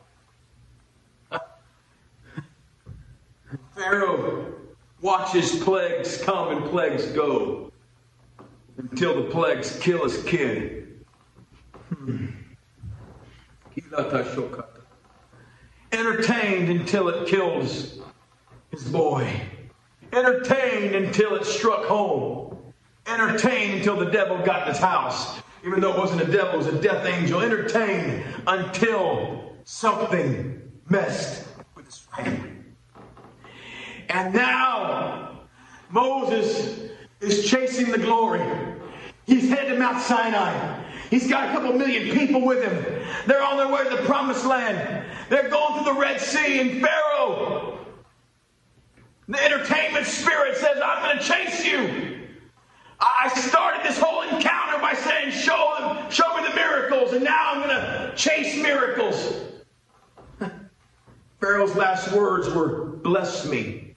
Pharaoh 3.77 4.53
watches 5.01 5.63
plagues 5.63 6.17
come 6.23 6.57
and 6.57 6.65
plagues 6.71 7.07
go 7.07 7.71
until 8.79 9.23
the 9.23 9.31
plagues 9.31 9.79
kill 9.81 10.05
his 10.05 10.23
kid. 10.25 10.86
Entertained 15.92 16.68
until 16.70 17.09
it 17.09 17.29
kills 17.29 17.99
his 18.70 18.85
boy. 18.85 19.29
Entertained 20.12 20.94
until 20.94 21.35
it 21.35 21.44
struck 21.44 21.85
home. 21.85 22.57
Entertained 23.07 23.75
until 23.75 23.96
the 23.96 24.11
devil 24.11 24.38
got 24.44 24.62
in 24.62 24.75
his 24.75 24.79
house. 24.79 25.40
Even 25.64 25.81
though 25.81 25.92
it 25.92 25.99
wasn't 25.99 26.20
a 26.20 26.31
devil, 26.31 26.55
it 26.55 26.57
was 26.59 26.66
a 26.66 26.81
death 26.81 27.05
angel. 27.07 27.40
Entertained 27.40 28.25
until 28.46 29.53
something 29.64 30.61
messed 30.88 31.46
with 31.75 31.87
his 31.87 31.99
family. 31.99 32.51
And 34.09 34.35
now 34.35 35.40
Moses 35.90 36.90
is 37.20 37.49
chasing 37.49 37.90
the 37.90 37.99
glory. 37.99 38.42
He's 39.27 39.49
headed 39.49 39.75
to 39.75 39.79
Mount 39.79 40.01
Sinai. 40.01 40.86
He's 41.11 41.29
got 41.29 41.49
a 41.49 41.53
couple 41.53 41.73
million 41.73 42.16
people 42.16 42.45
with 42.45 42.62
him. 42.62 43.03
They're 43.27 43.42
on 43.42 43.57
their 43.57 43.69
way 43.69 43.85
to 43.85 43.97
the 43.97 44.03
promised 44.03 44.45
land. 44.45 45.05
They're 45.29 45.49
going 45.49 45.75
through 45.75 45.95
the 45.95 46.01
Red 46.01 46.21
Sea, 46.21 46.61
and 46.61 46.81
Pharaoh, 46.81 47.79
the 49.29 49.42
entertainment 49.42 50.07
spirit, 50.07 50.57
says, 50.57 50.81
I'm 50.85 51.03
going 51.03 51.19
to 51.19 51.25
chase 51.25 51.64
you. 51.64 52.27
I 52.99 53.29
started 53.29 53.85
this 53.85 53.99
whole 53.99 54.23
encounter 54.23 54.81
by 54.81 54.95
saying, 54.95 55.33
Show 55.33 55.75
them, 55.79 56.11
show 56.11 56.37
me 56.37 56.49
the 56.49 56.55
miracles, 56.55 57.12
and 57.12 57.25
now 57.25 57.53
I'm 57.53 57.69
going 57.69 57.77
to 57.77 58.12
chase 58.16 58.61
miracles. 58.62 59.42
Pharaoh's 61.40 61.75
last 61.77 62.12
words 62.12 62.49
were, 62.53 62.87
Bless 62.87 63.47
me. 63.47 63.95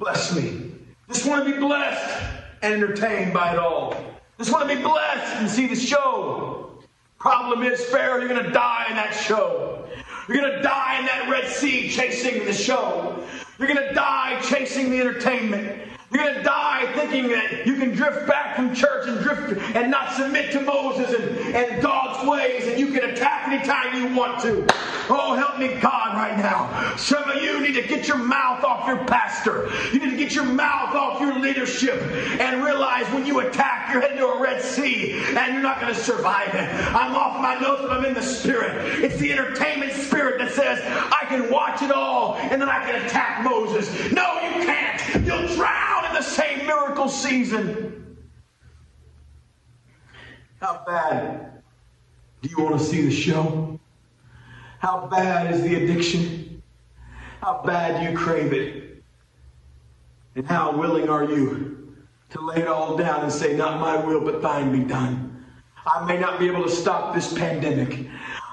Bless 0.00 0.34
me. 0.34 0.72
Just 1.08 1.26
want 1.26 1.44
to 1.44 1.52
be 1.52 1.58
blessed 1.58 2.24
and 2.62 2.72
entertained 2.72 3.34
by 3.34 3.52
it 3.52 3.58
all. 3.58 3.94
Just 4.40 4.52
want 4.52 4.66
to 4.66 4.74
be 4.74 4.80
blessed 4.80 5.36
and 5.36 5.50
see 5.50 5.66
the 5.66 5.76
show. 5.76 6.70
Problem 7.18 7.62
is, 7.62 7.84
Pharaoh, 7.84 8.20
you're 8.20 8.28
going 8.30 8.42
to 8.42 8.50
die 8.50 8.86
in 8.88 8.96
that 8.96 9.10
show. 9.10 9.86
You're 10.26 10.38
going 10.38 10.50
to 10.50 10.62
die 10.62 10.98
in 10.98 11.04
that 11.04 11.28
Red 11.28 11.46
Sea 11.46 11.90
chasing 11.90 12.46
the 12.46 12.54
show. 12.54 13.22
You're 13.58 13.68
going 13.68 13.86
to 13.86 13.92
die 13.92 14.40
chasing 14.40 14.88
the 14.90 14.98
entertainment. 14.98 15.90
You're 16.10 16.24
going 16.24 16.36
to 16.36 16.42
die 16.42 16.90
thinking 16.94 17.28
that 17.28 17.66
you 17.66 17.76
can 17.76 17.90
drift 17.90 18.26
back 18.26 18.56
from 18.56 18.74
church 18.74 19.06
and 19.08 19.20
drift 19.20 19.60
and 19.76 19.90
not 19.90 20.14
submit 20.14 20.52
to 20.52 20.62
Moses 20.62 21.12
and, 21.12 21.54
and 21.54 21.82
God's 21.82 22.26
ways, 22.26 22.66
and 22.66 22.80
you 22.80 22.98
can 22.98 23.10
attack 23.10 23.46
anytime 23.46 23.94
you 23.94 24.16
want 24.16 24.40
to. 24.40 24.66
Oh, 25.12 25.34
help 25.34 25.58
me, 25.58 25.74
God, 25.80 26.14
right 26.14 26.38
now. 26.38 26.94
Some 26.96 27.28
of 27.28 27.42
you 27.42 27.60
need 27.60 27.74
to 27.74 27.82
get 27.82 28.06
your 28.06 28.16
mouth 28.16 28.62
off 28.62 28.86
your 28.86 29.04
pastor. 29.06 29.68
You 29.92 29.98
need 29.98 30.10
to 30.10 30.16
get 30.16 30.34
your 30.34 30.44
mouth 30.44 30.94
off 30.94 31.20
your 31.20 31.36
leadership 31.36 32.00
and 32.40 32.62
realize 32.62 33.12
when 33.12 33.26
you 33.26 33.40
attack, 33.40 33.92
you're 33.92 34.00
heading 34.00 34.18
to 34.18 34.26
a 34.26 34.40
Red 34.40 34.62
Sea 34.62 35.12
and 35.36 35.52
you're 35.52 35.62
not 35.62 35.80
going 35.80 35.92
to 35.92 36.00
survive 36.00 36.54
it. 36.54 36.68
I'm 36.94 37.16
off 37.16 37.42
my 37.42 37.58
notes, 37.58 37.82
but 37.82 37.90
I'm 37.90 38.04
in 38.04 38.14
the 38.14 38.22
spirit. 38.22 39.02
It's 39.02 39.16
the 39.16 39.32
entertainment 39.32 39.92
spirit 39.94 40.38
that 40.38 40.52
says, 40.52 40.78
I 41.12 41.24
can 41.26 41.50
watch 41.50 41.82
it 41.82 41.90
all 41.90 42.36
and 42.36 42.62
then 42.62 42.68
I 42.68 42.78
can 42.84 43.04
attack 43.04 43.42
Moses. 43.42 43.90
No, 44.12 44.34
you 44.34 44.64
can't. 44.64 45.26
You'll 45.26 45.48
drown 45.56 46.04
in 46.04 46.12
the 46.14 46.22
same 46.22 46.66
miracle 46.66 47.08
season. 47.08 48.16
How 50.60 50.84
bad 50.86 51.62
do 52.42 52.48
you 52.48 52.62
want 52.62 52.78
to 52.78 52.84
see 52.84 53.02
the 53.02 53.10
show? 53.10 53.79
How 54.80 55.06
bad 55.08 55.52
is 55.52 55.60
the 55.62 55.74
addiction? 55.74 56.62
How 57.42 57.62
bad 57.66 58.00
do 58.00 58.10
you 58.10 58.16
crave 58.16 58.54
it? 58.54 59.02
And 60.34 60.46
how 60.46 60.74
willing 60.74 61.10
are 61.10 61.24
you 61.24 61.96
to 62.30 62.40
lay 62.40 62.62
it 62.62 62.66
all 62.66 62.96
down 62.96 63.22
and 63.22 63.30
say, 63.30 63.54
Not 63.54 63.78
my 63.78 63.96
will, 64.02 64.22
but 64.22 64.40
thine 64.40 64.72
be 64.72 64.82
done? 64.82 65.44
I 65.86 66.06
may 66.06 66.18
not 66.18 66.38
be 66.38 66.46
able 66.46 66.62
to 66.62 66.70
stop 66.70 67.14
this 67.14 67.30
pandemic. 67.34 68.08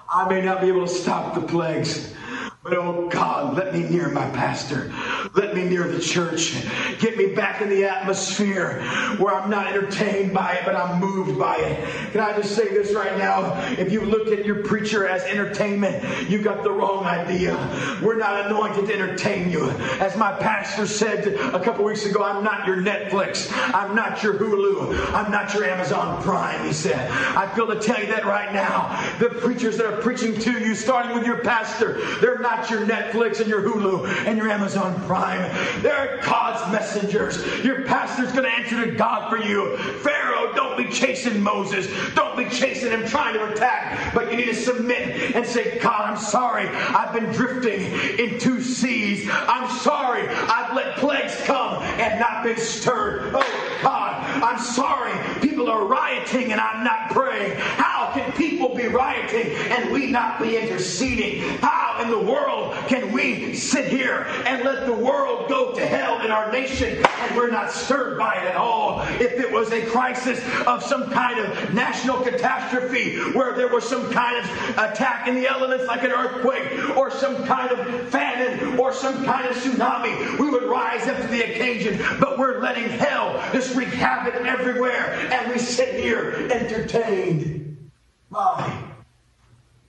I 0.10 0.28
may 0.28 0.42
not 0.42 0.60
be 0.60 0.68
able 0.68 0.86
to 0.86 0.94
stop 0.94 1.34
the 1.34 1.42
plagues, 1.42 2.14
But 2.62 2.74
oh 2.74 3.08
God, 3.08 3.56
let 3.56 3.74
me 3.74 3.84
near 3.84 4.10
my 4.10 4.30
pastor. 4.32 4.92
Let 5.34 5.56
me 5.56 5.64
near 5.64 5.88
the 5.88 6.00
church. 6.00 6.56
Get 7.00 7.18
me 7.18 7.34
back 7.34 7.62
in 7.62 7.70
the 7.70 7.86
atmosphere 7.86 8.82
where 9.18 9.36
I'm 9.36 9.50
not 9.50 9.68
entertained 9.68 10.34
by 10.34 10.54
it, 10.54 10.66
but 10.66 10.76
I'm 10.76 11.00
moved 11.00 11.38
by 11.38 11.58
it. 11.58 12.12
Can 12.12 12.22
I 12.22 12.36
just 12.36 12.56
say 12.56 12.70
this 12.70 12.94
right 12.94 13.18
now? 13.18 13.54
If 13.78 13.92
you 13.92 14.02
look 14.02 14.28
at 14.28 14.46
your 14.46 14.64
preacher 14.64 15.08
as 15.08 15.24
entertainment, 15.24 16.30
you 16.30 16.42
got 16.42 16.64
the 16.64 16.72
wrong 16.72 17.06
idea. 17.06 17.56
We're 18.02 18.18
not 18.18 18.46
anointed 18.46 18.88
to 18.88 18.94
entertain 18.94 19.50
you. 19.50 19.70
As 20.00 20.16
my 20.18 20.32
pastor 20.34 20.88
said 20.88 21.28
a 21.54 21.64
couple 21.64 21.84
weeks 21.84 22.06
ago, 22.06 22.24
I'm 22.24 22.44
not 22.44 22.66
your 22.68 22.78
Netflix. 22.78 23.52
I'm 23.74 23.96
not 23.96 24.24
your 24.24 24.36
Hulu. 24.36 25.14
I'm 25.14 25.32
not 25.32 25.54
your 25.54 25.66
Amazon 25.66 26.22
Prime, 26.24 26.66
he 26.66 26.74
said. 26.74 27.10
I 27.36 27.54
feel 27.56 27.68
to 27.68 27.80
tell 27.80 28.00
you 28.00 28.08
that 28.08 28.26
right 28.26 28.54
now. 28.54 28.88
The 29.20 29.30
preachers 29.30 29.78
that 29.78 29.86
are 29.86 30.02
preaching 30.02 30.40
to 30.40 30.52
you, 30.52 30.76
starting 30.76 31.16
with 31.16 31.26
your 31.26 31.40
pastor, 31.40 32.00
they're 32.20 32.40
not 32.40 32.70
your 32.70 32.86
Netflix 32.86 33.40
and 33.40 33.50
your 33.50 33.62
Hulu 33.62 34.08
and 34.26 34.38
your 34.38 34.50
Amazon 34.50 34.96
Prime. 35.02 35.07
They're 35.08 36.22
God's 36.24 36.72
messengers. 36.72 37.38
Your 37.64 37.84
pastor's 37.84 38.32
going 38.32 38.44
to 38.44 38.52
answer 38.52 38.86
to 38.86 38.92
God 38.92 39.30
for 39.30 39.38
you. 39.38 39.78
Pharaoh, 39.78 40.54
don't 40.54 40.78
be 40.78 40.90
chasing 40.90 41.42
Moses. 41.42 41.88
Don't 42.14 42.38
be 42.38 42.46
chasing 42.50 42.92
him 42.92 43.08
trying 43.08 43.34
to 43.36 43.52
attack. 43.54 44.14
But 44.14 44.32
you 44.32 44.38
need 44.38 44.46
to 44.48 44.56
submit 44.56 45.36
and 45.36 45.46
say, 45.46 45.80
God, 45.80 46.02
I'm 46.02 46.18
sorry. 46.18 46.68
I've 46.68 47.14
been 47.14 47.32
drifting 47.32 47.82
in 48.20 48.40
two 48.40 48.62
seas. 48.62 49.30
I'm 49.32 49.70
sorry. 49.80 50.28
I've 50.28 50.76
let 50.76 50.98
plagues 50.98 51.40
come 51.46 51.82
and 51.84 52.20
not 52.20 52.44
been 52.44 52.58
stirred. 52.58 53.32
Oh, 53.34 53.80
God, 53.82 54.24
I'm 54.44 54.60
sorry. 54.60 55.14
People 55.42 55.70
are 55.70 55.86
rioting 55.86 56.52
and 56.52 56.60
I'm 56.60 56.84
not 56.84 57.12
praying. 57.12 57.58
How 57.58 58.12
can 58.14 58.32
people 58.34 58.76
be 58.76 58.88
rioting 58.88 59.54
and 59.72 59.92
we 59.92 60.12
not 60.12 60.42
be 60.42 60.58
interceding? 60.58 61.58
In 62.02 62.12
the 62.12 62.20
world 62.20 62.76
can 62.88 63.12
we 63.12 63.56
sit 63.56 63.86
here 63.86 64.28
and 64.46 64.64
let 64.64 64.86
the 64.86 64.94
world 64.94 65.50
go 65.50 65.74
to 65.74 65.86
hell 65.86 66.22
in 66.22 66.30
our 66.30 66.52
nation 66.52 67.04
and 67.04 67.36
we're 67.36 67.50
not 67.50 67.72
stirred 67.72 68.20
by 68.20 68.36
it 68.36 68.44
at 68.44 68.56
all? 68.56 69.02
If 69.20 69.34
it 69.34 69.52
was 69.52 69.72
a 69.72 69.84
crisis 69.86 70.40
of 70.68 70.84
some 70.84 71.10
kind 71.10 71.40
of 71.40 71.74
national 71.74 72.22
catastrophe 72.22 73.18
where 73.32 73.56
there 73.56 73.68
was 73.68 73.88
some 73.88 74.12
kind 74.12 74.38
of 74.38 74.46
attack 74.78 75.28
in 75.28 75.36
the 75.36 75.48
elements 75.48 75.86
like 75.88 76.04
an 76.04 76.12
earthquake 76.12 76.96
or 76.96 77.10
some 77.10 77.44
kind 77.46 77.72
of 77.72 78.10
famine 78.10 78.78
or 78.80 78.94
some 78.94 79.26
kind 79.26 79.48
of 79.48 79.56
tsunami, 79.56 80.40
we 80.40 80.50
would 80.50 80.64
rise 80.64 81.08
up 81.08 81.20
to 81.20 81.28
the 81.28 81.42
occasion. 81.42 82.00
But 82.20 82.38
we're 82.38 82.62
letting 82.62 82.90
hell 82.90 83.42
just 83.54 83.76
wreak 83.76 83.90
havoc 83.90 84.36
everywhere 84.46 85.14
and 85.32 85.52
we 85.52 85.58
sit 85.58 86.00
here 86.00 86.48
entertained 86.52 87.90
by 88.30 88.84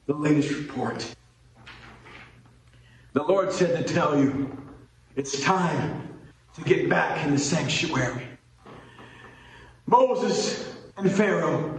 the 0.07 0.15
latest 0.15 0.51
report. 0.51 1.15
The 3.13 3.23
Lord 3.23 3.53
said 3.53 3.77
to 3.77 3.95
tell 3.95 4.19
you, 4.19 4.57
it's 5.17 5.41
time 5.41 6.09
to 6.55 6.63
get 6.63 6.89
back 6.89 7.25
in 7.25 7.33
the 7.33 7.39
sanctuary. 7.39 8.27
Moses 9.87 10.75
and 10.97 11.11
Pharaoh 11.11 11.79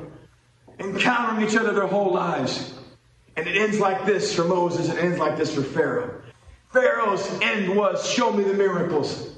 encountering 0.80 1.48
each 1.48 1.56
other 1.56 1.74
their 1.74 1.88
whole 1.88 2.12
lives. 2.14 2.74
And 3.36 3.48
it 3.48 3.56
ends 3.56 3.80
like 3.80 4.06
this 4.06 4.36
for 4.36 4.44
Moses, 4.44 4.90
it 4.90 4.98
ends 4.98 5.20
like 5.20 5.38
this 5.38 5.54
for 5.54 5.62
Pharaoh. 5.62 6.22
Pharaoh's 6.72 7.28
end 7.42 7.76
was 7.76 8.08
show 8.08 8.32
me 8.32 8.44
the 8.44 8.54
miracles, 8.54 9.38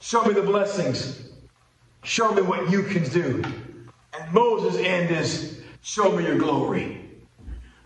show 0.00 0.24
me 0.24 0.34
the 0.34 0.42
blessings, 0.42 1.30
show 2.02 2.32
me 2.32 2.42
what 2.42 2.70
you 2.70 2.82
can 2.82 3.04
do. 3.10 3.42
And 4.18 4.32
Moses' 4.32 4.76
end 4.78 5.10
is 5.10 5.62
show 5.82 6.16
me 6.16 6.24
your 6.26 6.38
glory. 6.38 7.01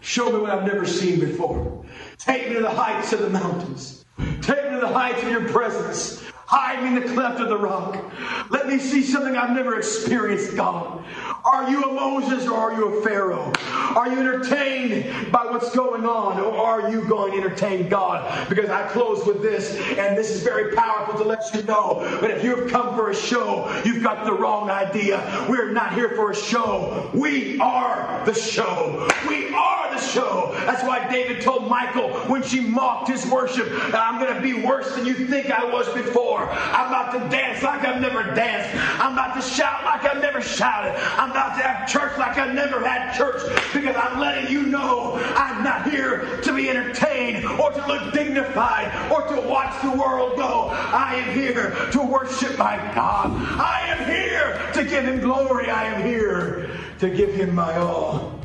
Show 0.01 0.31
me 0.31 0.39
what 0.39 0.51
I've 0.51 0.67
never 0.67 0.87
seen 0.87 1.21
before. 1.21 1.85
Take 2.19 2.49
me 2.49 2.55
to 2.55 2.61
the 2.61 2.71
heights 2.71 3.13
of 3.13 3.21
the 3.21 3.31
mountains. 3.31 4.05
Take 4.41 4.65
me 4.65 4.71
to 4.75 4.81
the 4.81 4.89
heights 4.89 5.23
of 5.23 5.29
your 5.29 5.49
presence. 5.49 6.26
Hide 6.47 6.83
me 6.83 6.97
in 6.97 7.07
the 7.07 7.13
cleft 7.13 7.41
of 7.41 7.49
the 7.49 7.59
rock. 7.59 8.05
Let 8.51 8.69
me 8.69 8.79
see 8.79 9.03
something 9.03 9.37
I've 9.37 9.51
never 9.51 9.77
experienced, 9.77 10.55
God. 10.55 11.05
Are 11.45 11.69
you 11.69 11.83
a 11.83 11.93
Moses 11.93 12.47
or 12.47 12.55
are 12.55 12.75
you 12.75 12.99
a 12.99 13.03
Pharaoh? 13.03 13.53
Are 13.97 14.09
you 14.09 14.21
entertained 14.21 15.33
by 15.33 15.45
what's 15.47 15.75
going 15.75 16.05
on 16.05 16.41
or 16.41 16.57
are 16.57 16.91
you 16.91 17.05
going 17.09 17.33
to 17.33 17.39
entertain 17.39 17.89
God? 17.89 18.49
Because 18.49 18.71
I 18.71 18.87
close 18.89 19.27
with 19.27 19.43
this, 19.43 19.77
and 19.99 20.17
this 20.17 20.31
is 20.31 20.43
very 20.43 20.75
powerful 20.75 21.19
to 21.19 21.25
let 21.25 21.53
you 21.53 21.65
know. 21.65 21.97
But 22.21 22.31
if 22.31 22.45
you've 22.45 22.71
come 22.71 22.95
for 22.95 23.11
a 23.11 23.15
show, 23.15 23.83
you've 23.85 24.03
got 24.05 24.25
the 24.25 24.33
wrong 24.33 24.71
idea. 24.71 25.47
We're 25.49 25.73
not 25.73 25.95
here 25.95 26.11
for 26.11 26.31
a 26.31 26.37
show. 26.37 27.11
We 27.13 27.59
are 27.61 28.25
the 28.25 28.35
show. 28.35 29.09
We 29.29 29.53
are 29.53 29.95
the 29.95 30.01
show. 30.01 30.53
That's 30.67 30.83
why 30.85 31.09
David 31.11 31.43
told 31.43 31.69
Michal 31.69 32.11
when 32.29 32.43
she 32.43 32.61
mocked 32.61 33.09
his 33.09 33.27
worship, 33.27 33.69
I'm 33.95 34.21
going 34.21 34.35
to 34.35 34.41
be 34.41 34.65
worse 34.67 34.95
than 34.95 35.07
you 35.07 35.15
think 35.15 35.51
I 35.51 35.65
was 35.65 35.93
before. 35.95 36.36
I'm 36.45 36.89
about 36.89 37.13
to 37.13 37.19
dance 37.29 37.63
like 37.63 37.85
I've 37.85 38.01
never 38.01 38.23
danced. 38.35 38.75
I'm 39.01 39.13
about 39.13 39.35
to 39.35 39.43
shout 39.43 39.85
like 39.85 40.05
I've 40.05 40.21
never 40.21 40.41
shouted. 40.41 40.95
I'm 41.19 41.31
about 41.31 41.57
to 41.57 41.63
have 41.63 41.89
church 41.89 42.17
like 42.19 42.39
I've 42.39 42.55
never 42.55 42.87
had 42.87 43.17
church 43.17 43.43
because 43.73 43.97
I'm 43.97 44.21
letting 44.21 44.51
you 44.51 44.63
know 44.67 45.15
I'm 45.37 45.65
not 45.65 45.91
here 45.91 46.41
to 46.43 46.55
be 46.55 46.69
entertained 46.69 47.45
or 47.45 47.71
to 47.71 47.87
look 47.87 48.13
dignified 48.13 49.11
or 49.11 49.23
to 49.29 49.49
watch 49.49 49.83
the 49.83 49.91
world 49.91 50.37
go. 50.37 50.69
I 50.71 51.17
am 51.17 51.35
here 51.35 51.75
to 51.93 52.03
worship 52.03 52.59
my 52.59 52.77
God. 52.95 53.31
I 53.59 53.81
am 53.89 54.05
here 54.05 54.73
to 54.75 54.89
give 54.89 55.05
him 55.05 55.21
glory. 55.21 55.71
I 55.71 55.85
am 55.85 56.07
here 56.07 56.71
to 56.99 57.11
give 57.11 57.35
him 57.35 57.55
my 57.55 57.77
all. 57.77 58.39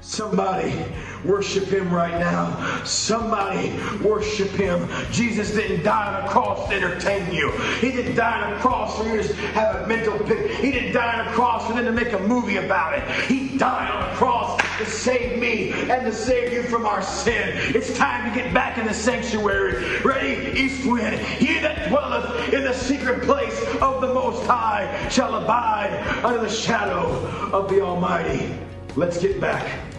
Somebody 0.00 0.84
worship 1.24 1.64
him 1.64 1.92
right 1.92 2.18
now. 2.18 2.82
Somebody 2.84 3.72
worship 4.02 4.50
him. 4.50 4.88
Jesus 5.10 5.50
didn't 5.52 5.82
die 5.82 6.14
on 6.14 6.24
a 6.24 6.28
cross 6.28 6.68
to 6.68 6.74
entertain 6.74 7.32
you. 7.32 7.50
He 7.80 7.92
didn't 7.92 8.14
die 8.14 8.42
on 8.42 8.52
a 8.54 8.60
cross 8.60 8.98
for 8.98 9.04
you 9.08 9.22
to 9.22 9.34
have 9.52 9.82
a 9.82 9.86
mental 9.86 10.18
pic. 10.18 10.50
He 10.50 10.70
didn't 10.70 10.92
die 10.92 11.20
on 11.20 11.28
a 11.28 11.30
cross 11.32 11.66
for 11.66 11.72
them 11.72 11.84
to 11.84 11.92
make 11.92 12.12
a 12.12 12.18
movie 12.20 12.56
about 12.56 12.98
it. 12.98 13.08
He 13.26 13.56
died 13.56 13.90
on 13.90 14.10
a 14.10 14.14
cross 14.16 14.60
to 14.78 14.86
save 14.86 15.40
me 15.40 15.72
and 15.72 16.04
to 16.04 16.12
save 16.12 16.52
you 16.52 16.62
from 16.64 16.86
our 16.86 17.02
sin. 17.02 17.56
It's 17.74 17.96
time 17.96 18.32
to 18.32 18.40
get 18.40 18.52
back 18.52 18.78
in 18.78 18.86
the 18.86 18.94
sanctuary. 18.94 20.00
Ready? 20.00 20.58
East 20.58 20.86
wind. 20.86 21.18
He 21.20 21.58
that 21.60 21.88
dwelleth 21.88 22.52
in 22.52 22.64
the 22.64 22.72
secret 22.72 23.22
place 23.22 23.58
of 23.80 24.00
the 24.00 24.12
Most 24.12 24.44
High 24.46 25.08
shall 25.08 25.34
abide 25.34 25.92
under 26.24 26.40
the 26.40 26.48
shadow 26.48 27.08
of 27.52 27.70
the 27.70 27.80
Almighty. 27.80 28.54
Let's 28.96 29.18
get 29.18 29.40
back 29.40 29.93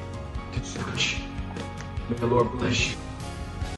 to 0.85 0.97
church. 0.97 1.17
May 2.09 3.04